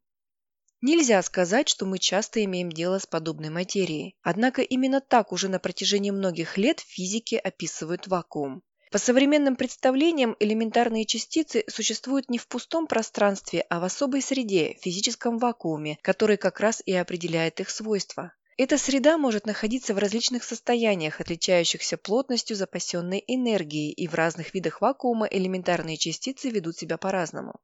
Нельзя 0.81 1.21
сказать, 1.23 1.69
что 1.69 1.87
мы 1.87 1.99
часто 1.99 2.45
имеем 2.45 2.71
дело 2.71 3.00
с 3.00 3.07
подобной 3.07 3.50
материей. 3.50 4.17
Однако 4.23 4.62
именно 4.62 5.00
так 5.00 5.33
уже 5.33 5.49
на 5.49 5.59
протяжении 5.59 6.12
многих 6.12 6.57
лет 6.57 6.79
физики 6.79 7.35
описывают 7.35 8.07
вакуум. 8.07 8.62
По 8.91 8.99
современным 8.99 9.55
представлениям, 9.55 10.35
элементарные 10.41 11.05
частицы 11.05 11.63
существуют 11.69 12.29
не 12.29 12.39
в 12.39 12.49
пустом 12.49 12.89
пространстве, 12.89 13.65
а 13.71 13.79
в 13.79 13.85
особой 13.85 14.21
среде, 14.21 14.77
физическом 14.81 15.39
вакууме, 15.39 15.97
который 16.03 16.37
как 16.37 16.59
раз 16.59 16.83
и 16.85 16.93
определяет 16.93 17.61
их 17.61 17.71
свойства. 17.71 18.33
Эта 18.57 18.79
среда 18.79 19.17
может 19.17 19.47
находиться 19.47 19.95
в 19.95 19.99
различных 19.99 20.43
состояниях, 20.43 21.21
отличающихся 21.21 21.99
плотностью 21.99 22.57
запасенной 22.57 23.23
энергии, 23.29 23.93
и 23.93 24.09
в 24.09 24.15
разных 24.15 24.55
видах 24.55 24.81
вакуума 24.81 25.27
элементарные 25.27 25.97
частицы 25.97 26.51
ведут 26.51 26.77
себя 26.77 26.99
по-разному. 26.99 27.61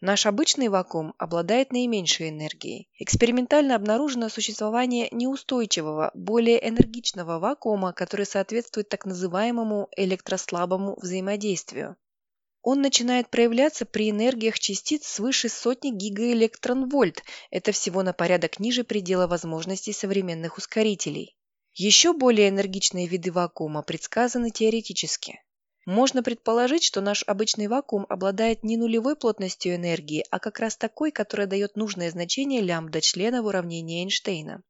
Наш 0.00 0.24
обычный 0.24 0.68
вакуум 0.68 1.14
обладает 1.18 1.72
наименьшей 1.72 2.30
энергией. 2.30 2.88
Экспериментально 2.98 3.74
обнаружено 3.74 4.30
существование 4.30 5.08
неустойчивого, 5.10 6.10
более 6.14 6.66
энергичного 6.66 7.38
вакуума, 7.38 7.92
который 7.92 8.24
соответствует 8.24 8.88
так 8.88 9.04
называемому 9.04 9.90
электрослабому 9.94 10.98
взаимодействию. 10.98 11.96
Он 12.62 12.80
начинает 12.80 13.28
проявляться 13.28 13.84
при 13.84 14.08
энергиях 14.08 14.58
частиц 14.58 15.06
свыше 15.06 15.50
сотни 15.50 15.90
гигаэлектронвольт. 15.90 17.22
Это 17.50 17.72
всего 17.72 18.02
на 18.02 18.14
порядок 18.14 18.58
ниже 18.58 18.84
предела 18.84 19.26
возможностей 19.26 19.92
современных 19.92 20.56
ускорителей. 20.56 21.36
Еще 21.74 22.14
более 22.14 22.48
энергичные 22.48 23.06
виды 23.06 23.32
вакуума 23.32 23.82
предсказаны 23.82 24.50
теоретически. 24.50 25.40
Можно 25.86 26.22
предположить, 26.22 26.84
что 26.84 27.00
наш 27.00 27.24
обычный 27.26 27.66
вакуум 27.66 28.06
обладает 28.08 28.62
не 28.62 28.76
нулевой 28.76 29.16
плотностью 29.16 29.74
энергии, 29.74 30.24
а 30.30 30.38
как 30.38 30.60
раз 30.60 30.76
такой, 30.76 31.10
которая 31.10 31.46
дает 31.46 31.76
нужное 31.76 32.10
значение 32.10 32.60
лямбда 32.60 33.00
члена 33.00 33.42
в 33.42 33.46
уравнении 33.46 34.02
Эйнштейна. 34.02 34.62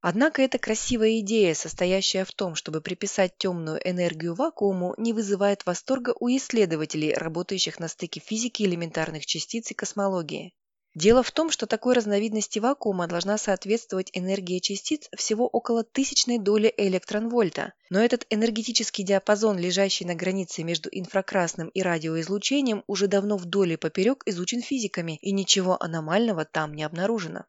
Однако 0.00 0.42
эта 0.42 0.58
красивая 0.58 1.18
идея, 1.18 1.54
состоящая 1.54 2.24
в 2.24 2.32
том, 2.32 2.54
чтобы 2.54 2.80
приписать 2.80 3.36
темную 3.38 3.80
энергию 3.82 4.34
вакууму, 4.34 4.94
не 4.98 5.12
вызывает 5.12 5.66
восторга 5.66 6.14
у 6.20 6.28
исследователей, 6.28 7.12
работающих 7.12 7.80
на 7.80 7.88
стыке 7.88 8.20
физики 8.20 8.62
элементарных 8.62 9.26
частиц 9.26 9.72
и 9.72 9.74
космологии. 9.74 10.54
Дело 10.96 11.22
в 11.22 11.30
том, 11.30 11.50
что 11.50 11.66
такой 11.66 11.92
разновидности 11.92 12.58
вакуума 12.58 13.06
должна 13.06 13.36
соответствовать 13.36 14.08
энергия 14.14 14.60
частиц 14.60 15.10
всего 15.14 15.46
около 15.46 15.84
тысячной 15.84 16.38
доли 16.38 16.72
электронвольта. 16.74 17.74
Но 17.90 18.00
этот 18.00 18.24
энергетический 18.30 19.04
диапазон, 19.04 19.58
лежащий 19.58 20.06
на 20.06 20.14
границе 20.14 20.62
между 20.62 20.88
инфракрасным 20.90 21.68
и 21.68 21.82
радиоизлучением, 21.82 22.82
уже 22.86 23.08
давно 23.08 23.36
вдоль 23.36 23.74
и 23.74 23.76
поперек 23.76 24.22
изучен 24.24 24.62
физиками, 24.62 25.18
и 25.20 25.32
ничего 25.32 25.76
аномального 25.78 26.46
там 26.46 26.72
не 26.72 26.82
обнаружено. 26.82 27.44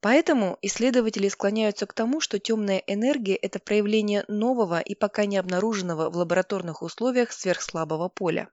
Поэтому 0.00 0.58
исследователи 0.60 1.28
склоняются 1.28 1.86
к 1.86 1.94
тому, 1.94 2.20
что 2.20 2.40
темная 2.40 2.82
энергия– 2.88 3.36
это 3.40 3.60
проявление 3.60 4.24
нового 4.26 4.80
и 4.80 4.96
пока 4.96 5.26
не 5.26 5.36
обнаруженного 5.36 6.10
в 6.10 6.16
лабораторных 6.16 6.82
условиях 6.82 7.30
сверхслабого 7.30 8.08
поля. 8.08 8.48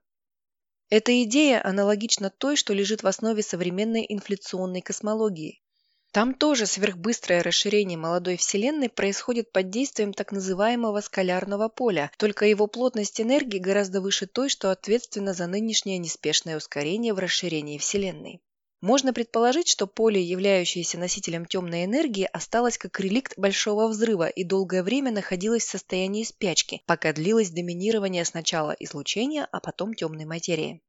Эта 0.92 1.22
идея 1.22 1.66
аналогична 1.66 2.28
той, 2.28 2.54
что 2.54 2.74
лежит 2.74 3.02
в 3.02 3.06
основе 3.06 3.42
современной 3.42 4.04
инфляционной 4.06 4.82
космологии. 4.82 5.62
Там 6.10 6.34
тоже 6.34 6.66
сверхбыстрое 6.66 7.42
расширение 7.42 7.96
молодой 7.96 8.36
Вселенной 8.36 8.90
происходит 8.90 9.52
под 9.52 9.70
действием 9.70 10.12
так 10.12 10.32
называемого 10.32 11.00
скалярного 11.00 11.70
поля, 11.70 12.10
только 12.18 12.44
его 12.44 12.66
плотность 12.66 13.22
энергии 13.22 13.58
гораздо 13.58 14.02
выше 14.02 14.26
той, 14.26 14.50
что 14.50 14.70
ответственна 14.70 15.32
за 15.32 15.46
нынешнее 15.46 15.96
неспешное 15.96 16.58
ускорение 16.58 17.14
в 17.14 17.18
расширении 17.18 17.78
Вселенной. 17.78 18.42
Можно 18.82 19.12
предположить, 19.12 19.68
что 19.68 19.86
поле, 19.86 20.20
являющееся 20.20 20.98
носителем 20.98 21.46
темной 21.46 21.84
энергии, 21.84 22.28
осталось 22.32 22.78
как 22.78 22.98
реликт 22.98 23.38
Большого 23.38 23.86
Взрыва 23.86 24.28
и 24.28 24.42
долгое 24.42 24.82
время 24.82 25.12
находилось 25.12 25.62
в 25.62 25.70
состоянии 25.70 26.24
спячки, 26.24 26.82
пока 26.84 27.12
длилось 27.12 27.50
доминирование 27.50 28.24
сначала 28.24 28.72
излучения, 28.72 29.48
а 29.52 29.60
потом 29.60 29.94
темной 29.94 30.24
материи. 30.24 30.82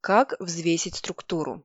Как 0.00 0.34
взвесить 0.40 0.96
структуру? 0.96 1.62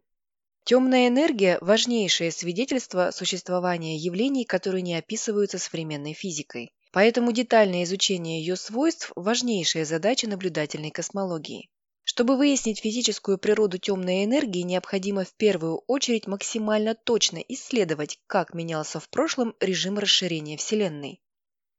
Темная 0.65 1.07
энергия– 1.07 1.57
важнейшее 1.61 2.29
свидетельство 2.29 3.11
существования 3.11 3.95
явлений, 3.95 4.43
которые 4.43 4.81
не 4.81 4.95
описываются 4.95 5.57
современной 5.57 6.11
физикой. 6.11 6.73
Поэтому 6.91 7.31
детальное 7.31 7.85
изучение 7.85 8.41
ее 8.41 8.57
свойств– 8.57 9.13
важнейшая 9.15 9.85
задача 9.85 10.27
наблюдательной 10.27 10.91
космологии. 10.91 11.69
Чтобы 12.11 12.37
выяснить 12.37 12.79
физическую 12.79 13.37
природу 13.37 13.77
темной 13.77 14.25
энергии, 14.25 14.63
необходимо 14.63 15.25
в 15.25 15.33
первую 15.35 15.83
очередь 15.85 16.25
максимально 16.25 16.95
точно 16.95 17.37
исследовать, 17.37 18.17
как 18.25 18.55
менялся 18.55 18.99
в 18.99 19.07
прошлом 19.09 19.55
режим 19.59 19.99
расширения 19.99 20.57
Вселенной. 20.57 21.21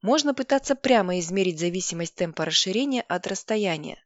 Можно 0.03 0.33
пытаться 0.33 0.77
прямо 0.77 1.19
измерить 1.19 1.59
зависимость 1.59 2.15
темпа 2.15 2.45
расширения 2.45 3.03
от 3.03 3.27
расстояния. 3.27 3.99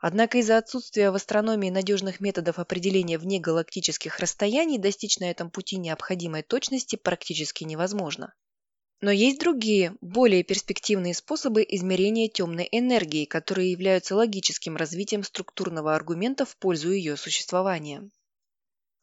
Однако 0.00 0.36
из-за 0.36 0.58
отсутствия 0.58 1.10
в 1.10 1.14
астрономии 1.14 1.70
надежных 1.70 2.20
методов 2.20 2.58
определения 2.58 3.16
внегалактических 3.16 4.18
расстояний 4.18 4.76
достичь 4.76 5.18
на 5.18 5.30
этом 5.30 5.50
пути 5.50 5.78
необходимой 5.78 6.42
точности 6.42 6.96
практически 6.96 7.64
невозможно. 7.64 8.34
Но 9.00 9.10
есть 9.10 9.38
другие, 9.40 9.96
более 10.00 10.42
перспективные 10.42 11.14
способы 11.14 11.64
измерения 11.68 12.28
темной 12.28 12.68
энергии, 12.70 13.24
которые 13.24 13.70
являются 13.70 14.16
логическим 14.16 14.76
развитием 14.76 15.22
структурного 15.22 15.94
аргумента 15.94 16.44
в 16.44 16.56
пользу 16.56 16.90
ее 16.90 17.16
существования. 17.16 18.08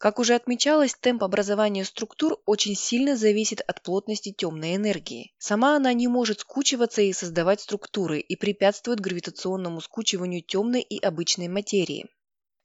Как 0.01 0.17
уже 0.17 0.33
отмечалось, 0.33 0.95
темп 0.99 1.23
образования 1.23 1.85
структур 1.85 2.41
очень 2.47 2.73
сильно 2.73 3.15
зависит 3.15 3.61
от 3.61 3.83
плотности 3.83 4.31
темной 4.31 4.75
энергии. 4.75 5.31
Сама 5.37 5.75
она 5.75 5.93
не 5.93 6.07
может 6.07 6.39
скучиваться 6.39 7.03
и 7.03 7.13
создавать 7.13 7.61
структуры 7.61 8.19
и 8.19 8.35
препятствует 8.35 8.99
гравитационному 8.99 9.79
скучиванию 9.79 10.41
темной 10.41 10.81
и 10.81 10.97
обычной 10.97 11.49
материи. 11.49 12.07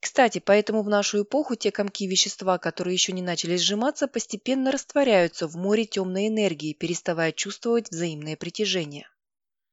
Кстати, 0.07 0.39
поэтому 0.39 0.83
в 0.83 0.87
нашу 0.87 1.23
эпоху 1.23 1.55
те 1.55 1.69
комки 1.69 2.07
вещества, 2.07 2.57
которые 2.59 2.93
еще 2.93 3.11
не 3.11 3.21
начали 3.21 3.57
сжиматься, 3.57 4.07
постепенно 4.07 4.71
растворяются 4.71 5.49
в 5.49 5.57
море 5.57 5.83
темной 5.83 6.29
энергии, 6.29 6.71
переставая 6.71 7.33
чувствовать 7.33 7.91
взаимное 7.91 8.37
притяжение. 8.37 9.09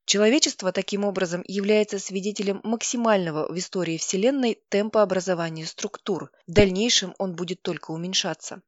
Человечество 0.06 0.72
таким 0.72 1.04
образом 1.04 1.44
является 1.46 2.00
свидетелем 2.00 2.60
максимального 2.64 3.46
в 3.48 3.56
истории 3.56 3.96
Вселенной 3.96 4.60
темпа 4.70 5.02
образования 5.02 5.66
структур. 5.66 6.32
В 6.48 6.52
дальнейшем 6.52 7.14
он 7.18 7.36
будет 7.36 7.62
только 7.62 7.92
уменьшаться. 7.92 8.60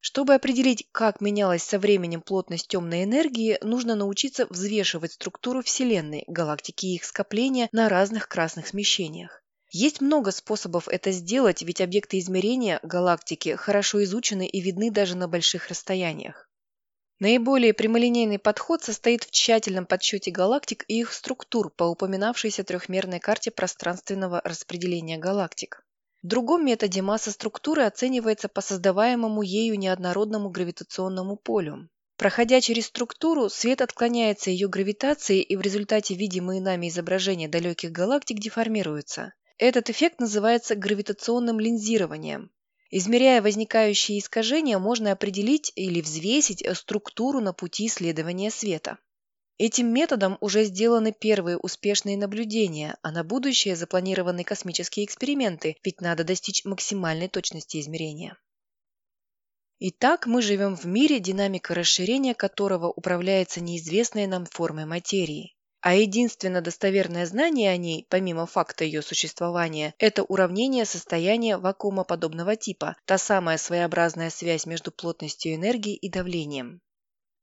Чтобы 0.00 0.34
определить, 0.34 0.88
как 0.92 1.22
менялась 1.22 1.62
со 1.62 1.78
временем 1.78 2.20
плотность 2.20 2.68
темной 2.68 3.04
энергии, 3.04 3.56
нужно 3.62 3.94
научиться 3.94 4.46
взвешивать 4.50 5.12
структуру 5.12 5.62
Вселенной, 5.62 6.24
галактики 6.26 6.84
и 6.84 6.96
их 6.96 7.04
скопления 7.06 7.70
на 7.72 7.88
разных 7.88 8.28
красных 8.28 8.66
смещениях. 8.66 9.42
Есть 9.70 10.00
много 10.00 10.30
способов 10.30 10.88
это 10.88 11.10
сделать, 11.10 11.60
ведь 11.62 11.82
объекты 11.82 12.18
измерения 12.18 12.80
галактики 12.82 13.54
хорошо 13.56 14.02
изучены 14.04 14.46
и 14.46 14.60
видны 14.62 14.90
даже 14.90 15.14
на 15.14 15.28
больших 15.28 15.68
расстояниях. 15.68 16.48
Наиболее 17.20 17.74
прямолинейный 17.74 18.38
подход 18.38 18.82
состоит 18.82 19.24
в 19.24 19.30
тщательном 19.30 19.84
подсчете 19.84 20.30
галактик 20.30 20.84
и 20.88 21.00
их 21.00 21.12
структур 21.12 21.70
по 21.70 21.84
упоминавшейся 21.84 22.64
трехмерной 22.64 23.20
карте 23.20 23.50
пространственного 23.50 24.40
распределения 24.42 25.18
галактик. 25.18 25.84
В 26.22 26.26
другом 26.26 26.64
методе 26.64 27.02
масса 27.02 27.30
структуры 27.30 27.82
оценивается 27.82 28.48
по 28.48 28.62
создаваемому 28.62 29.42
ею 29.42 29.78
неоднородному 29.78 30.48
гравитационному 30.48 31.36
полю. 31.36 31.90
Проходя 32.16 32.60
через 32.60 32.86
структуру, 32.86 33.48
свет 33.48 33.82
отклоняется 33.82 34.50
ее 34.50 34.68
гравитацией 34.68 35.42
и 35.42 35.56
в 35.56 35.60
результате 35.60 36.14
видимые 36.14 36.60
нами 36.60 36.88
изображения 36.88 37.48
далеких 37.48 37.92
галактик 37.92 38.38
деформируются. 38.38 39.34
Этот 39.58 39.90
эффект 39.90 40.20
называется 40.20 40.76
гравитационным 40.76 41.58
линзированием. 41.58 42.50
Измеряя 42.90 43.42
возникающие 43.42 44.20
искажения, 44.20 44.78
можно 44.78 45.10
определить 45.10 45.72
или 45.74 46.00
взвесить 46.00 46.64
структуру 46.76 47.40
на 47.40 47.52
пути 47.52 47.86
исследования 47.86 48.50
света. 48.50 48.98
Этим 49.58 49.92
методом 49.92 50.38
уже 50.40 50.62
сделаны 50.62 51.12
первые 51.12 51.58
успешные 51.58 52.16
наблюдения, 52.16 52.96
а 53.02 53.10
на 53.10 53.24
будущее 53.24 53.74
запланированы 53.74 54.44
космические 54.44 55.04
эксперименты, 55.04 55.76
ведь 55.82 56.00
надо 56.00 56.22
достичь 56.22 56.64
максимальной 56.64 57.28
точности 57.28 57.80
измерения. 57.80 58.38
Итак, 59.80 60.26
мы 60.26 60.40
живем 60.40 60.76
в 60.76 60.84
мире, 60.86 61.18
динамика 61.18 61.74
расширения 61.74 62.34
которого 62.34 62.86
управляется 62.88 63.60
неизвестной 63.60 64.28
нам 64.28 64.46
формой 64.46 64.86
материи. 64.86 65.57
А 65.80 65.94
единственно 65.94 66.60
достоверное 66.60 67.24
знание 67.24 67.70
о 67.70 67.76
ней, 67.76 68.06
помимо 68.08 68.46
факта 68.46 68.84
ее 68.84 69.00
существования, 69.00 69.94
это 69.98 70.24
уравнение 70.24 70.84
состояния 70.84 71.56
вакуумоподобного 71.56 72.56
типа, 72.56 72.96
та 73.04 73.16
самая 73.16 73.58
своеобразная 73.58 74.30
связь 74.30 74.66
между 74.66 74.90
плотностью 74.90 75.54
энергии 75.54 75.94
и 75.94 76.10
давлением. 76.10 76.80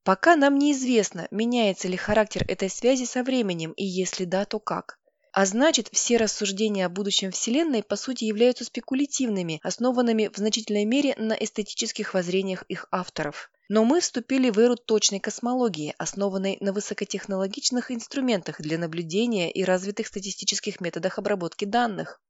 Пока 0.03 0.35
нам 0.35 0.59
неизвестно, 0.59 1.27
меняется 1.31 1.87
ли 1.87 1.97
характер 1.97 2.43
этой 2.47 2.69
связи 2.69 3.05
со 3.05 3.23
временем, 3.23 3.71
и 3.71 3.85
если 3.85 4.25
да, 4.25 4.45
то 4.45 4.59
как. 4.59 4.99
А 5.35 5.45
значит, 5.45 5.89
все 5.91 6.15
рассуждения 6.15 6.85
о 6.85 6.89
будущем 6.89 7.31
Вселенной 7.31 7.83
по 7.83 7.97
сути 7.97 8.23
являются 8.23 8.63
спекулятивными, 8.63 9.59
основанными 9.63 10.29
в 10.33 10.37
значительной 10.37 10.85
мере 10.85 11.13
на 11.17 11.33
эстетических 11.33 12.13
воззрениях 12.13 12.63
их 12.69 12.87
авторов. 12.89 13.51
Но 13.67 13.83
мы 13.83 13.99
вступили 13.99 14.49
в 14.49 14.57
эру 14.59 14.77
точной 14.77 15.19
космологии, 15.19 15.93
основанной 15.97 16.55
на 16.61 16.71
высокотехнологичных 16.71 17.91
инструментах 17.91 18.61
для 18.61 18.77
наблюдения 18.77 19.51
и 19.51 19.65
развитых 19.65 20.07
статистических 20.07 20.79
методах 20.79 21.19
обработки 21.19 21.65
данных. 21.65 22.21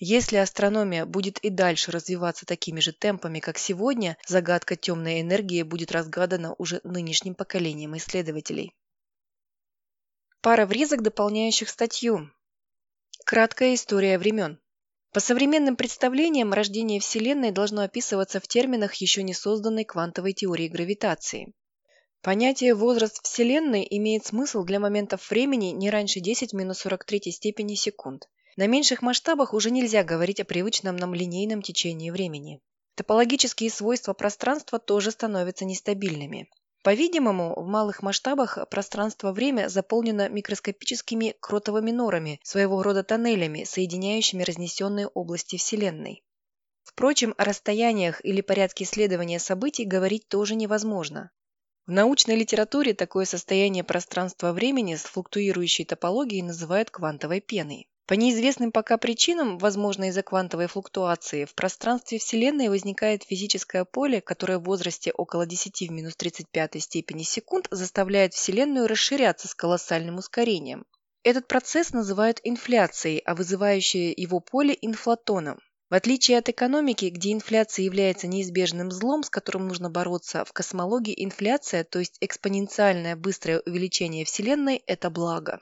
Если 0.00 0.34
астрономия 0.38 1.06
будет 1.06 1.38
и 1.38 1.48
дальше 1.48 1.92
развиваться 1.92 2.44
такими 2.44 2.80
же 2.80 2.90
темпами, 2.92 3.38
как 3.38 3.56
сегодня, 3.56 4.16
загадка 4.26 4.74
темной 4.74 5.20
энергии 5.20 5.62
будет 5.62 5.92
разгадана 5.92 6.56
уже 6.58 6.80
нынешним 6.82 7.36
поколением 7.36 7.96
исследователей. 7.96 8.74
Пара 10.42 10.64
врезок, 10.64 11.02
дополняющих 11.02 11.68
статью. 11.68 12.30
Краткая 13.26 13.74
история 13.74 14.16
времен. 14.16 14.58
По 15.12 15.20
современным 15.20 15.76
представлениям, 15.76 16.54
рождение 16.54 16.98
Вселенной 16.98 17.50
должно 17.50 17.82
описываться 17.82 18.40
в 18.40 18.48
терминах 18.48 18.94
еще 18.94 19.22
не 19.22 19.34
созданной 19.34 19.84
квантовой 19.84 20.32
теории 20.32 20.68
гравитации. 20.68 21.52
Понятие 22.22 22.74
«возраст 22.74 23.22
Вселенной» 23.22 23.86
имеет 23.90 24.24
смысл 24.24 24.64
для 24.64 24.80
моментов 24.80 25.30
времени 25.30 25.72
не 25.72 25.90
раньше 25.90 26.20
10 26.20 26.54
минус 26.54 26.78
43 26.78 27.32
степени 27.32 27.74
секунд. 27.74 28.26
На 28.56 28.66
меньших 28.66 29.02
масштабах 29.02 29.52
уже 29.52 29.70
нельзя 29.70 30.04
говорить 30.04 30.40
о 30.40 30.46
привычном 30.46 30.96
нам 30.96 31.12
линейном 31.12 31.60
течении 31.60 32.10
времени. 32.10 32.62
Топологические 32.94 33.68
свойства 33.68 34.14
пространства 34.14 34.78
тоже 34.78 35.10
становятся 35.10 35.66
нестабильными. 35.66 36.48
По-видимому, 36.82 37.54
в 37.60 37.66
малых 37.66 38.02
масштабах 38.02 38.58
пространство-время 38.70 39.68
заполнено 39.68 40.30
микроскопическими 40.30 41.34
кротовыми 41.38 41.90
норами, 41.90 42.40
своего 42.42 42.82
рода 42.82 43.02
тоннелями, 43.02 43.64
соединяющими 43.64 44.42
разнесенные 44.42 45.06
области 45.08 45.56
Вселенной. 45.56 46.24
Впрочем, 46.82 47.34
о 47.36 47.44
расстояниях 47.44 48.24
или 48.24 48.40
порядке 48.40 48.84
исследования 48.84 49.38
событий 49.38 49.84
говорить 49.84 50.26
тоже 50.28 50.54
невозможно. 50.54 51.30
В 51.86 51.92
научной 51.92 52.36
литературе 52.36 52.94
такое 52.94 53.26
состояние 53.26 53.84
пространства-времени 53.84 54.94
с 54.94 55.02
флуктуирующей 55.02 55.84
топологией 55.84 56.42
называют 56.42 56.90
квантовой 56.90 57.40
пеной. 57.40 57.90
По 58.10 58.14
неизвестным 58.14 58.72
пока 58.72 58.98
причинам, 58.98 59.56
возможно 59.58 60.08
из-за 60.08 60.24
квантовой 60.24 60.66
флуктуации, 60.66 61.44
в 61.44 61.54
пространстве 61.54 62.18
Вселенной 62.18 62.68
возникает 62.68 63.22
физическое 63.22 63.84
поле, 63.84 64.20
которое 64.20 64.58
в 64.58 64.64
возрасте 64.64 65.12
около 65.12 65.46
10 65.46 65.88
в 65.88 65.92
минус 65.92 66.16
35 66.16 66.82
степени 66.82 67.22
секунд 67.22 67.68
заставляет 67.70 68.34
Вселенную 68.34 68.88
расширяться 68.88 69.46
с 69.46 69.54
колоссальным 69.54 70.16
ускорением. 70.16 70.86
Этот 71.22 71.46
процесс 71.46 71.92
называют 71.92 72.40
инфляцией, 72.42 73.18
а 73.18 73.36
вызывающее 73.36 74.12
его 74.16 74.40
поле– 74.40 74.76
инфлатоном. 74.82 75.60
В 75.88 75.94
отличие 75.94 76.38
от 76.38 76.48
экономики, 76.48 77.04
где 77.14 77.32
инфляция 77.32 77.84
является 77.84 78.26
неизбежным 78.26 78.90
злом, 78.90 79.22
с 79.22 79.30
которым 79.30 79.68
нужно 79.68 79.88
бороться, 79.88 80.44
в 80.44 80.52
космологии 80.52 81.14
инфляция, 81.16 81.84
то 81.84 82.00
есть 82.00 82.16
экспоненциальное 82.20 83.14
быстрое 83.14 83.60
увеличение 83.60 84.24
Вселенной– 84.24 84.82
это 84.88 85.10
благо. 85.10 85.60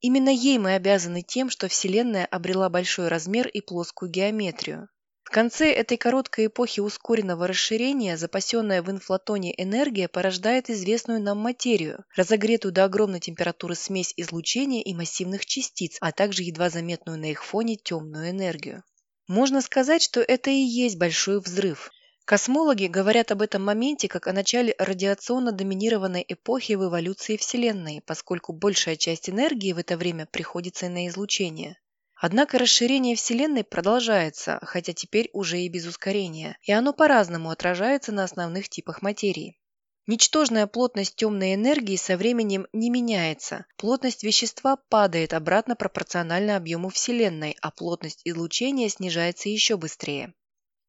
Именно 0.00 0.30
ей 0.30 0.58
мы 0.58 0.74
обязаны 0.74 1.22
тем, 1.22 1.50
что 1.50 1.68
Вселенная 1.68 2.24
обрела 2.26 2.68
большой 2.70 3.08
размер 3.08 3.46
и 3.48 3.60
плоскую 3.60 4.10
геометрию. 4.10 4.88
В 5.22 5.32
конце 5.32 5.70
этой 5.70 5.96
короткой 5.96 6.46
эпохи 6.46 6.80
ускоренного 6.80 7.46
расширения 7.46 8.16
запасенная 8.16 8.82
в 8.82 8.90
инфлатоне 8.90 9.54
энергия 9.62 10.08
порождает 10.08 10.70
известную 10.70 11.22
нам 11.22 11.38
материю, 11.38 12.04
разогретую 12.16 12.72
до 12.72 12.84
огромной 12.84 13.20
температуры 13.20 13.76
смесь 13.76 14.12
излучения 14.16 14.82
и 14.82 14.92
массивных 14.92 15.46
частиц, 15.46 15.98
а 16.00 16.10
также 16.10 16.42
едва 16.42 16.70
заметную 16.70 17.18
на 17.18 17.30
их 17.30 17.44
фоне 17.44 17.76
темную 17.76 18.30
энергию. 18.30 18.82
Можно 19.28 19.60
сказать, 19.60 20.02
что 20.02 20.20
это 20.20 20.50
и 20.50 20.54
есть 20.54 20.98
большой 20.98 21.40
взрыв. 21.40 21.92
Космологи 22.30 22.86
говорят 22.86 23.32
об 23.32 23.42
этом 23.42 23.64
моменте 23.64 24.06
как 24.06 24.28
о 24.28 24.32
начале 24.32 24.76
радиационно-доминированной 24.78 26.24
эпохи 26.28 26.74
в 26.74 26.84
эволюции 26.84 27.36
Вселенной, 27.36 28.04
поскольку 28.06 28.52
большая 28.52 28.94
часть 28.94 29.28
энергии 29.28 29.72
в 29.72 29.78
это 29.78 29.96
время 29.96 30.26
приходится 30.26 30.88
на 30.88 31.08
излучение. 31.08 31.76
Однако 32.14 32.58
расширение 32.58 33.16
Вселенной 33.16 33.64
продолжается, 33.64 34.60
хотя 34.62 34.92
теперь 34.92 35.28
уже 35.32 35.58
и 35.58 35.68
без 35.68 35.86
ускорения, 35.86 36.56
и 36.62 36.70
оно 36.70 36.92
по-разному 36.92 37.50
отражается 37.50 38.12
на 38.12 38.22
основных 38.22 38.68
типах 38.68 39.02
материи. 39.02 39.58
Ничтожная 40.06 40.68
плотность 40.68 41.16
темной 41.16 41.54
энергии 41.54 41.96
со 41.96 42.16
временем 42.16 42.68
не 42.72 42.90
меняется. 42.90 43.66
Плотность 43.76 44.22
вещества 44.22 44.76
падает 44.76 45.34
обратно 45.34 45.74
пропорционально 45.74 46.56
объему 46.56 46.90
Вселенной, 46.90 47.56
а 47.60 47.72
плотность 47.72 48.20
излучения 48.22 48.88
снижается 48.88 49.48
еще 49.48 49.76
быстрее. 49.76 50.32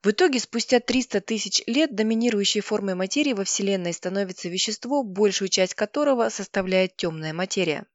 В 0.04 0.10
итоге, 0.10 0.40
спустя 0.40 0.80
300 0.80 1.22
тысяч 1.22 1.62
лет 1.68 1.94
доминирующей 1.94 2.62
формой 2.62 2.96
материи 2.96 3.34
во 3.34 3.44
Вселенной 3.44 3.94
становится 3.94 4.50
вещество, 4.50 5.04
большую 5.04 5.50
часть 5.50 5.76
которого 5.76 6.30
составляет 6.30 6.96
темная 6.96 7.34
материя. 7.34 7.86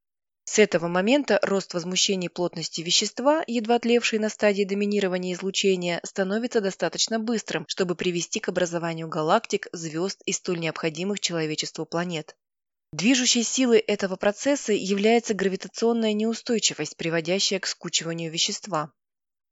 С 0.44 0.60
этого 0.60 0.86
момента 0.86 1.40
рост 1.42 1.74
возмущений 1.74 2.30
плотности 2.30 2.80
вещества, 2.80 3.42
едва 3.48 3.80
тлевшей 3.80 4.20
на 4.20 4.28
стадии 4.28 4.62
доминирования 4.62 5.34
излучения, 5.34 6.00
становится 6.04 6.60
достаточно 6.60 7.18
быстрым, 7.18 7.64
чтобы 7.66 7.96
привести 7.96 8.38
к 8.38 8.48
образованию 8.48 9.08
галактик, 9.08 9.66
звезд 9.72 10.22
и 10.24 10.30
столь 10.30 10.60
необходимых 10.60 11.18
человечеству 11.18 11.84
планет. 11.84 12.36
Движущей 12.92 13.42
силой 13.42 13.80
этого 13.80 14.14
процесса 14.14 14.72
является 14.72 15.34
гравитационная 15.34 16.12
неустойчивость, 16.12 16.96
приводящая 16.96 17.58
к 17.58 17.66
скучиванию 17.66 18.30
вещества. 18.30 18.92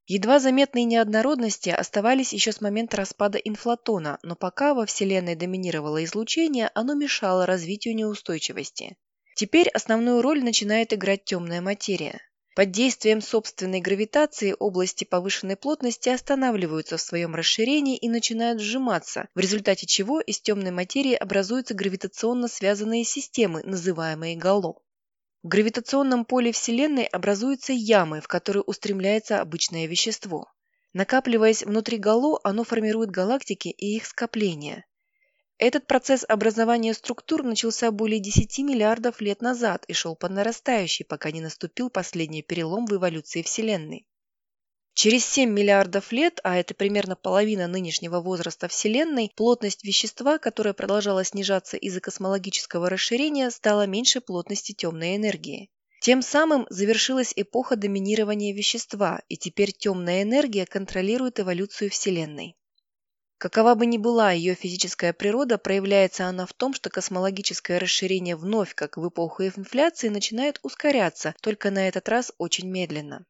Едва 0.06 0.38
заметные 0.38 0.84
неоднородности 0.84 1.70
оставались 1.70 2.34
еще 2.34 2.52
с 2.52 2.60
момента 2.60 2.98
распада 2.98 3.38
инфлатона, 3.38 4.18
но 4.22 4.36
пока 4.36 4.74
во 4.74 4.84
Вселенной 4.84 5.34
доминировало 5.34 6.04
излучение, 6.04 6.70
оно 6.74 6.94
мешало 6.94 7.46
развитию 7.46 7.96
неустойчивости. 7.96 8.98
Теперь 9.34 9.68
основную 9.70 10.20
роль 10.20 10.44
начинает 10.44 10.92
играть 10.92 11.24
темная 11.24 11.62
материя. 11.62 12.20
Под 12.54 12.70
действием 12.70 13.20
собственной 13.20 13.80
гравитации 13.80 14.54
области 14.56 15.04
повышенной 15.04 15.56
плотности 15.56 16.10
останавливаются 16.10 16.98
в 16.98 17.00
своем 17.00 17.34
расширении 17.34 17.96
и 17.96 18.08
начинают 18.08 18.60
сжиматься, 18.60 19.26
в 19.34 19.40
результате 19.40 19.86
чего 19.86 20.20
из 20.20 20.40
темной 20.40 20.70
материи 20.70 21.14
образуются 21.14 21.74
гравитационно 21.74 22.46
связанные 22.46 23.04
системы, 23.04 23.62
называемые 23.64 24.36
гало. 24.36 24.83
В 25.44 25.48
гравитационном 25.48 26.24
поле 26.24 26.52
Вселенной 26.52 27.04
образуются 27.04 27.74
ямы, 27.74 28.22
в 28.22 28.28
которые 28.28 28.62
устремляется 28.62 29.42
обычное 29.42 29.84
вещество. 29.86 30.50
Накапливаясь 30.94 31.62
внутри 31.62 31.98
гало, 31.98 32.40
оно 32.44 32.64
формирует 32.64 33.10
галактики 33.10 33.68
и 33.68 33.94
их 33.94 34.06
скопления. 34.06 34.86
Этот 35.58 35.86
процесс 35.86 36.24
образования 36.26 36.94
структур 36.94 37.42
начался 37.42 37.90
более 37.90 38.20
10 38.20 38.60
миллиардов 38.60 39.20
лет 39.20 39.42
назад 39.42 39.84
и 39.86 39.92
шел 39.92 40.16
по 40.16 40.30
нарастающей, 40.30 41.04
пока 41.04 41.30
не 41.30 41.42
наступил 41.42 41.90
последний 41.90 42.40
перелом 42.40 42.86
в 42.86 42.94
эволюции 42.94 43.42
Вселенной. 43.42 44.06
Через 44.94 45.24
7 45.26 45.50
миллиардов 45.50 46.12
лет, 46.12 46.38
а 46.44 46.56
это 46.56 46.72
примерно 46.72 47.16
половина 47.16 47.66
нынешнего 47.66 48.20
возраста 48.20 48.68
Вселенной, 48.68 49.32
плотность 49.34 49.82
вещества, 49.82 50.38
которая 50.38 50.72
продолжала 50.72 51.24
снижаться 51.24 51.76
из-за 51.76 52.00
космологического 52.00 52.88
расширения, 52.88 53.50
стала 53.50 53.86
меньше 53.88 54.20
плотности 54.20 54.70
темной 54.72 55.16
энергии. 55.16 55.68
Тем 56.00 56.22
самым 56.22 56.66
завершилась 56.70 57.32
эпоха 57.34 57.74
доминирования 57.74 58.54
вещества, 58.54 59.20
и 59.28 59.36
теперь 59.36 59.72
темная 59.72 60.22
энергия 60.22 60.64
контролирует 60.64 61.40
эволюцию 61.40 61.90
Вселенной. 61.90 62.54
Какова 63.38 63.74
бы 63.74 63.86
ни 63.86 63.98
была 63.98 64.30
ее 64.30 64.54
физическая 64.54 65.12
природа, 65.12 65.58
проявляется 65.58 66.26
она 66.28 66.46
в 66.46 66.52
том, 66.52 66.72
что 66.72 66.88
космологическое 66.88 67.80
расширение 67.80 68.36
вновь, 68.36 68.76
как 68.76 68.96
в 68.96 69.08
эпоху 69.08 69.42
инфляции, 69.42 70.08
начинает 70.08 70.60
ускоряться, 70.62 71.34
только 71.40 71.72
на 71.72 71.88
этот 71.88 72.08
раз 72.08 72.32
очень 72.38 72.68
медленно. 72.70 73.26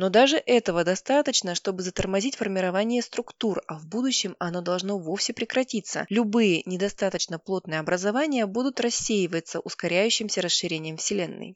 Но 0.00 0.08
даже 0.08 0.38
этого 0.38 0.82
достаточно, 0.82 1.54
чтобы 1.54 1.82
затормозить 1.82 2.34
формирование 2.34 3.02
структур, 3.02 3.60
а 3.66 3.78
в 3.78 3.86
будущем 3.86 4.34
оно 4.38 4.62
должно 4.62 4.98
вовсе 4.98 5.34
прекратиться. 5.34 6.06
Любые 6.08 6.62
недостаточно 6.64 7.38
плотные 7.38 7.80
образования 7.80 8.46
будут 8.46 8.80
рассеиваться 8.80 9.60
ускоряющимся 9.60 10.40
расширением 10.40 10.96
Вселенной. 10.96 11.54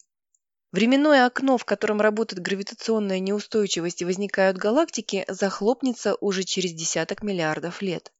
Временное 0.72 1.24
окно, 1.24 1.56
в 1.56 1.64
котором 1.64 2.02
работает 2.02 2.42
гравитационная 2.42 3.18
неустойчивость 3.18 4.02
и 4.02 4.04
возникают 4.04 4.58
галактики, 4.58 5.24
захлопнется 5.26 6.14
уже 6.20 6.42
через 6.42 6.74
десяток 6.74 7.22
миллиардов 7.22 7.80
лет. 7.80 8.12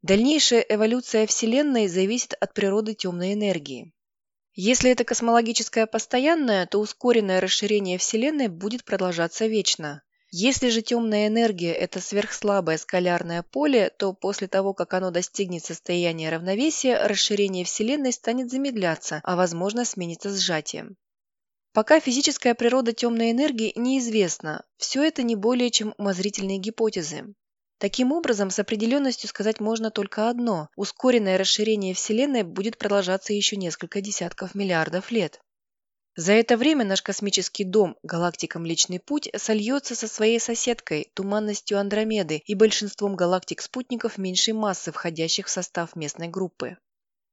Дальнейшая 0.00 0.64
эволюция 0.66 1.26
Вселенной 1.26 1.88
зависит 1.88 2.32
от 2.40 2.54
природы 2.54 2.94
темной 2.94 3.34
энергии. 3.34 3.92
Если 4.60 4.90
это 4.90 5.04
космологическое 5.04 5.86
постоянное, 5.86 6.66
то 6.66 6.80
ускоренное 6.80 7.40
расширение 7.40 7.96
Вселенной 7.96 8.48
будет 8.48 8.82
продолжаться 8.82 9.46
вечно. 9.46 10.02
Если 10.32 10.70
же 10.70 10.82
темная 10.82 11.28
энергия– 11.28 11.72
это 11.74 12.00
сверхслабое 12.00 12.76
скалярное 12.76 13.44
поле, 13.44 13.88
то 13.96 14.12
после 14.12 14.48
того, 14.48 14.74
как 14.74 14.94
оно 14.94 15.12
достигнет 15.12 15.64
состояния 15.64 16.28
равновесия, 16.28 17.06
расширение 17.06 17.64
Вселенной 17.64 18.12
станет 18.12 18.50
замедляться, 18.50 19.20
а 19.22 19.36
возможно 19.36 19.84
сменится 19.84 20.36
сжатием. 20.36 20.96
Пока 21.72 22.00
физическая 22.00 22.56
природа 22.56 22.92
темной 22.92 23.30
энергии 23.30 23.72
неизвестна, 23.76 24.64
все 24.76 25.04
это 25.04 25.22
не 25.22 25.36
более 25.36 25.70
чем 25.70 25.94
умозрительные 25.98 26.58
гипотезы. 26.58 27.32
Таким 27.78 28.10
образом, 28.10 28.50
с 28.50 28.58
определенностью 28.58 29.28
сказать 29.28 29.60
можно 29.60 29.90
только 29.90 30.28
одно– 30.28 30.68
ускоренное 30.76 31.38
расширение 31.38 31.94
Вселенной 31.94 32.42
будет 32.42 32.76
продолжаться 32.76 33.32
еще 33.32 33.56
несколько 33.56 34.00
десятков 34.00 34.56
миллиардов 34.56 35.12
лет. 35.12 35.40
За 36.16 36.32
это 36.32 36.56
время 36.56 36.84
наш 36.84 37.00
космический 37.00 37.62
дом, 37.62 37.96
галактика 38.02 38.58
Млечный 38.58 38.98
Путь, 38.98 39.30
сольется 39.36 39.94
со 39.94 40.08
своей 40.08 40.40
соседкой, 40.40 41.12
туманностью 41.14 41.78
Андромеды 41.78 42.42
и 42.44 42.56
большинством 42.56 43.14
галактик-спутников 43.14 44.18
меньшей 44.18 44.54
массы, 44.54 44.90
входящих 44.90 45.46
в 45.46 45.50
состав 45.50 45.94
местной 45.94 46.26
группы. 46.26 46.76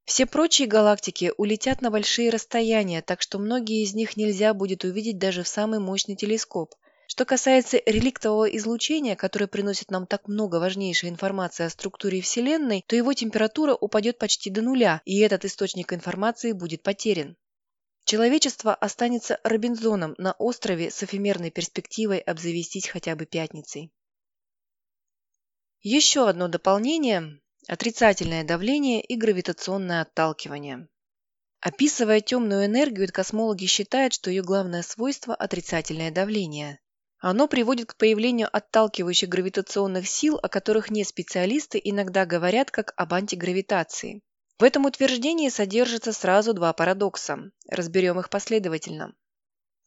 Все 0.06 0.28
прочие 0.28 0.68
галактики 0.68 1.34
улетят 1.36 1.82
на 1.82 1.90
большие 1.90 2.30
расстояния, 2.30 3.02
так 3.02 3.24
что 3.24 3.40
многие 3.40 3.82
из 3.82 3.96
них 3.96 4.18
нельзя 4.18 4.54
будет 4.54 4.84
увидеть 4.84 5.18
даже 5.18 5.42
в 5.42 5.48
самый 5.48 5.80
мощный 5.80 6.16
телескоп. 6.16 6.76
Что 7.08 7.24
касается 7.26 7.82
реликтового 7.86 8.46
излучения, 8.58 9.16
которое 9.16 9.48
приносит 9.48 9.92
нам 9.92 10.08
так 10.08 10.28
много 10.28 10.56
важнейшей 10.56 11.10
информации 11.10 11.66
о 11.66 11.70
структуре 11.70 12.22
Вселенной, 12.22 12.84
то 12.88 12.96
его 12.96 13.14
температура 13.14 13.76
упадет 13.76 14.18
почти 14.18 14.50
до 14.50 14.62
нуля, 14.62 15.02
и 15.06 15.20
этот 15.20 15.46
источник 15.46 15.94
информации 15.94 16.52
будет 16.52 16.82
потерян. 16.82 17.38
Человечество 18.06 18.74
останется 18.74 19.40
Робинзоном 19.44 20.16
на 20.18 20.34
острове 20.34 20.92
с 20.92 21.02
эфемерной 21.04 21.52
перспективой 21.52 22.20
обзавестись 22.20 22.88
хотя 22.88 23.16
бы 23.16 23.26
пятницей. 23.26 23.92
Еще 25.82 26.28
одно 26.28 26.48
дополнение– 26.48 27.40
отрицательное 27.68 28.44
давление 28.44 29.02
и 29.02 29.16
гравитационное 29.16 30.02
отталкивание. 30.02 30.88
Описывая 31.60 32.22
темную 32.22 32.66
энергию, 32.66 33.08
космологи 33.12 33.66
считают, 33.66 34.14
что 34.14 34.30
ее 34.30 34.44
главное 34.44 34.84
свойство– 34.84 35.34
отрицательное 35.36 36.12
давление. 36.12 36.80
Оно 37.28 37.48
приводит 37.48 37.88
к 37.88 37.98
появлению 37.98 38.48
отталкивающих 38.56 39.28
гравитационных 39.28 40.08
сил, 40.08 40.38
о 40.44 40.48
которых 40.48 40.92
не 40.92 41.04
специалисты 41.04 41.82
иногда 41.84 42.24
говорят 42.28 42.70
как 42.70 42.94
об 42.98 43.16
антигравитации. 43.16 44.22
В 44.60 44.64
этом 44.64 44.86
утверждении 44.86 45.50
содержится 45.50 46.14
сразу 46.14 46.54
два 46.54 46.72
парадокса. 46.72 47.50
Разберем 47.68 48.20
их 48.20 48.30
последовательно. 48.30 49.16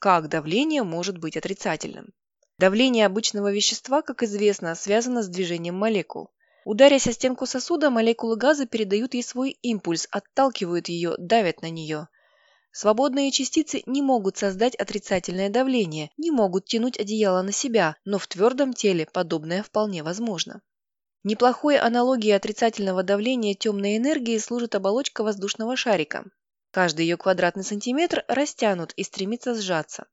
Как 0.00 0.28
давление 0.28 0.82
может 0.82 1.18
быть 1.18 1.36
отрицательным? 1.36 2.12
Давление 2.58 3.06
обычного 3.06 3.52
вещества, 3.52 4.02
как 4.02 4.24
известно, 4.24 4.74
связано 4.74 5.22
с 5.22 5.28
движением 5.28 5.76
молекул. 5.76 6.32
Ударясь 6.64 7.06
о 7.06 7.12
стенку 7.12 7.46
сосуда, 7.46 7.88
молекулы 7.90 8.34
газа 8.36 8.66
передают 8.66 9.14
ей 9.14 9.22
свой 9.22 9.50
импульс, 9.62 10.08
отталкивают 10.10 10.88
ее, 10.88 11.14
давят 11.18 11.62
на 11.62 11.70
нее. 11.70 12.08
Свободные 12.70 13.30
частицы 13.30 13.82
не 13.86 14.02
могут 14.02 14.36
создать 14.36 14.74
отрицательное 14.74 15.48
давление, 15.50 16.10
не 16.16 16.30
могут 16.30 16.66
тянуть 16.66 16.98
одеяло 16.98 17.42
на 17.42 17.52
себя, 17.52 17.96
но 18.04 18.18
в 18.18 18.26
твердом 18.26 18.72
теле 18.72 19.06
подобное 19.12 19.62
вполне 19.62 20.02
возможно. 20.02 20.60
Неплохой 21.24 21.78
аналогией 21.78 22.36
отрицательного 22.36 23.02
давления 23.02 23.54
темной 23.54 23.96
энергии 23.96 24.38
служит 24.38 24.74
оболочка 24.74 25.24
воздушного 25.24 25.76
шарика. 25.76 26.24
Каждый 26.70 27.06
ее 27.06 27.16
квадратный 27.16 27.64
сантиметр 27.64 28.24
растянут 28.28 28.92
и 28.92 29.02
стремится 29.02 29.54
сжаться. 29.54 30.06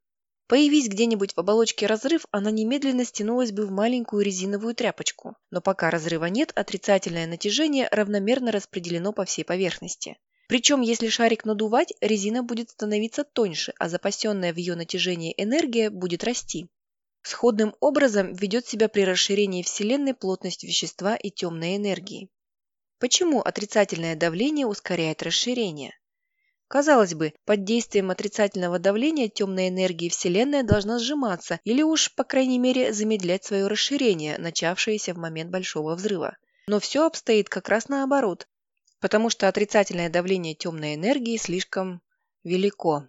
Появись 0.48 0.90
где-нибудь 0.90 1.34
в 1.34 1.40
оболочке 1.40 1.88
разрыв, 1.88 2.26
она 2.32 2.52
немедленно 2.52 3.04
стянулась 3.04 3.52
бы 3.52 3.66
в 3.66 3.72
маленькую 3.72 4.24
резиновую 4.24 4.76
тряпочку. 4.76 5.36
Но 5.50 5.60
пока 5.60 5.90
разрыва 5.90 6.26
нет, 6.26 6.52
отрицательное 6.56 7.26
натяжение 7.26 7.88
равномерно 7.92 8.52
распределено 8.52 9.12
по 9.12 9.26
всей 9.26 9.44
поверхности. 9.44 10.18
Причем, 10.48 10.82
если 10.82 11.10
шарик 11.10 11.46
надувать, 11.46 11.94
резина 12.02 12.44
будет 12.44 12.70
становиться 12.70 13.24
тоньше, 13.24 13.74
а 13.80 13.90
запасенная 13.90 14.54
в 14.54 14.58
ее 14.58 14.76
натяжении 14.76 15.34
энергия 15.38 15.90
будет 15.90 16.24
расти. 16.24 16.68
Сходным 17.24 17.76
образом 17.80 18.34
ведет 18.34 18.68
себя 18.68 18.88
при 18.88 19.02
расширении 19.02 19.64
Вселенной 19.64 20.14
плотность 20.14 20.64
вещества 20.64 21.16
и 21.16 21.32
темной 21.32 21.78
энергии. 21.78 22.30
Почему 23.00 23.42
отрицательное 23.42 24.16
давление 24.16 24.68
ускоряет 24.68 25.24
расширение? 25.24 25.98
Казалось 26.68 27.16
бы, 27.16 27.34
под 27.46 27.64
действием 27.64 28.12
отрицательного 28.12 28.78
давления 28.78 29.28
темная 29.28 29.70
энергия 29.70 30.10
Вселенная 30.10 30.64
должна 30.64 31.00
сжиматься 31.00 31.60
или 31.64 31.82
уж, 31.82 32.14
по 32.14 32.24
крайней 32.24 32.60
мере, 32.60 32.94
замедлять 32.94 33.44
свое 33.44 33.68
расширение, 33.68 34.38
начавшееся 34.38 35.14
в 35.14 35.18
момент 35.18 35.50
Большого 35.50 35.96
взрыва. 35.96 36.38
Но 36.68 36.80
все 36.80 37.06
обстоит 37.06 37.50
как 37.50 37.70
раз 37.70 37.90
наоборот 37.90 38.48
потому 39.06 39.30
что 39.30 39.48
отрицательное 39.48 40.10
давление 40.10 40.56
темной 40.56 40.96
энергии 40.96 41.38
слишком 41.38 42.02
велико. 42.44 43.08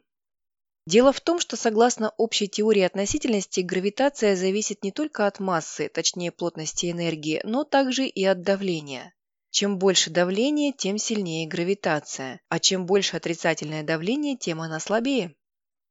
Дело 0.86 1.10
в 1.10 1.22
том, 1.22 1.40
что 1.40 1.56
согласно 1.56 2.12
общей 2.18 2.48
теории 2.48 2.82
относительности, 2.82 3.60
гравитация 3.60 4.36
зависит 4.36 4.84
не 4.84 4.92
только 4.92 5.26
от 5.26 5.40
массы, 5.40 5.88
точнее 5.88 6.32
плотности 6.32 6.90
энергии, 6.90 7.40
но 7.44 7.64
также 7.64 8.06
и 8.06 8.22
от 8.26 8.42
давления. 8.42 9.14
Чем 9.48 9.78
больше 9.78 10.10
давление, 10.10 10.74
тем 10.74 10.98
сильнее 10.98 11.48
гравитация, 11.48 12.42
а 12.50 12.58
чем 12.58 12.84
больше 12.84 13.16
отрицательное 13.16 13.82
давление, 13.82 14.36
тем 14.36 14.60
она 14.60 14.80
слабее. 14.80 15.34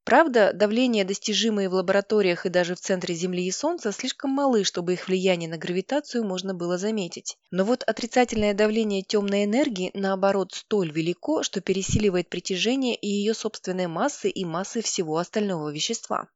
Правда, 0.06 0.54
давления, 0.54 1.04
достижимые 1.04 1.68
в 1.68 1.74
лабораториях 1.74 2.46
и 2.46 2.50
даже 2.50 2.76
в 2.76 2.80
центре 2.80 3.16
Земли 3.16 3.48
и 3.48 3.52
Солнца, 3.52 3.92
слишком 3.92 4.30
малы, 4.30 4.64
чтобы 4.64 4.94
их 4.94 5.08
влияние 5.08 5.50
на 5.50 5.58
гравитацию 5.58 6.24
можно 6.24 6.54
было 6.54 6.78
заметить. 6.78 7.40
Но 7.50 7.66
вот 7.66 7.82
отрицательное 7.82 8.54
давление 8.54 9.02
темной 9.02 9.46
энергии, 9.46 9.90
наоборот, 9.96 10.54
столь 10.54 10.92
велико, 10.92 11.42
что 11.42 11.60
пересиливает 11.60 12.30
притяжение 12.30 12.96
и 12.96 13.08
ее 13.08 13.34
собственной 13.34 13.88
массы 13.88 14.30
и 14.30 14.46
массы 14.46 14.84
всего 14.84 15.18
остального 15.18 15.70
вещества. 15.70 16.28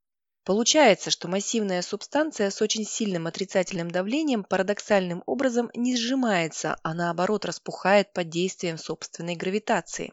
Получается, 0.46 1.12
что 1.12 1.28
массивная 1.28 1.84
субстанция 1.84 2.50
с 2.50 2.64
очень 2.64 2.86
сильным 2.86 3.28
отрицательным 3.28 3.92
давлением 3.92 4.44
парадоксальным 4.44 5.22
образом 5.28 5.70
не 5.76 5.96
сжимается, 5.96 6.80
а 6.82 6.96
наоборот 6.96 7.46
распухает 7.46 8.14
под 8.14 8.30
действием 8.30 8.80
собственной 8.80 9.36
гравитации. 9.36 10.12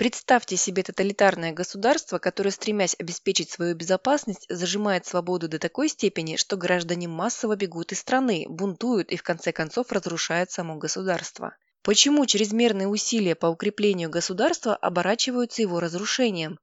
Представьте 0.00 0.56
себе 0.56 0.82
тоталитарное 0.82 1.52
государство, 1.52 2.18
которое, 2.18 2.52
стремясь 2.52 2.96
обеспечить 2.98 3.50
свою 3.50 3.74
безопасность, 3.74 4.46
зажимает 4.48 5.04
свободу 5.04 5.46
до 5.46 5.58
такой 5.58 5.90
степени, 5.90 6.36
что 6.36 6.56
граждане 6.56 7.06
массово 7.06 7.54
бегут 7.54 7.92
из 7.92 7.98
страны, 7.98 8.46
бунтуют 8.48 9.12
и 9.12 9.18
в 9.18 9.22
конце 9.22 9.52
концов 9.52 9.92
разрушают 9.92 10.50
само 10.50 10.76
государство. 10.76 11.54
Почему 11.82 12.24
чрезмерные 12.24 12.88
усилия 12.88 13.34
по 13.34 13.48
укреплению 13.48 14.08
государства 14.08 14.74
оборачиваются 14.74 15.60
его 15.60 15.80
разрушением? 15.80 16.58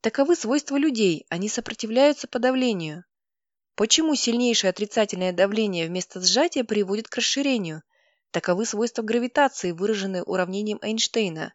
Таковы 0.00 0.36
свойства 0.36 0.76
людей, 0.76 1.26
они 1.28 1.48
сопротивляются 1.48 2.28
подавлению. 2.28 3.02
Почему 3.74 4.14
сильнейшее 4.14 4.70
отрицательное 4.70 5.32
давление 5.32 5.88
вместо 5.88 6.20
сжатия 6.20 6.62
приводит 6.62 7.08
к 7.08 7.16
расширению? 7.16 7.82
Таковы 8.30 8.64
свойства 8.64 9.02
гравитации, 9.02 9.72
выраженные 9.72 10.22
уравнением 10.22 10.78
Эйнштейна. 10.82 11.52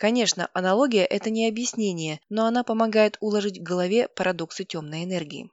Конечно, 0.00 0.48
аналогия– 0.54 1.04
это 1.10 1.28
не 1.28 1.46
объяснение, 1.46 2.22
но 2.30 2.46
она 2.46 2.64
помогает 2.64 3.18
уложить 3.20 3.58
в 3.58 3.62
голове 3.62 4.08
парадоксы 4.08 4.64
темной 4.64 5.04
энергии. 5.04 5.50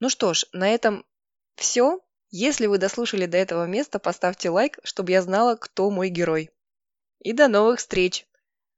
Ну 0.00 0.10
что 0.10 0.34
ж, 0.34 0.44
на 0.52 0.68
этом 0.68 1.06
все. 1.54 2.00
Если 2.30 2.66
вы 2.66 2.78
дослушали 2.78 3.26
до 3.26 3.36
этого 3.36 3.66
места, 3.66 4.00
поставьте 4.00 4.50
лайк, 4.50 4.80
чтобы 4.82 5.12
я 5.12 5.22
знала, 5.22 5.54
кто 5.54 5.88
мой 5.88 6.08
герой. 6.08 6.50
И 7.20 7.32
до 7.32 7.46
новых 7.46 7.78
встреч! 7.78 8.26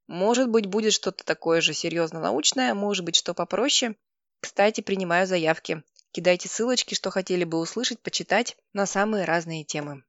Может 0.09 0.51
быть, 0.51 0.67
будет 0.67 0.93
что-то 0.93 1.25
такое 1.25 1.63
же 1.63 1.73
серьезно-научное, 1.73 2.75
может 2.75 3.03
быть, 3.07 3.17
что 3.17 3.33
попроще. 3.33 3.97
Кстати, 4.41 4.83
принимаю 4.83 5.27
заявки. 5.27 5.83
Кидайте 6.11 6.51
ссылочки, 6.51 6.93
что 6.93 7.09
хотели 7.09 7.45
бы 7.45 7.59
услышать, 7.61 8.01
почитать 8.01 8.59
на 8.75 8.85
самые 8.85 9.25
разные 9.25 9.65
темы. 9.65 10.05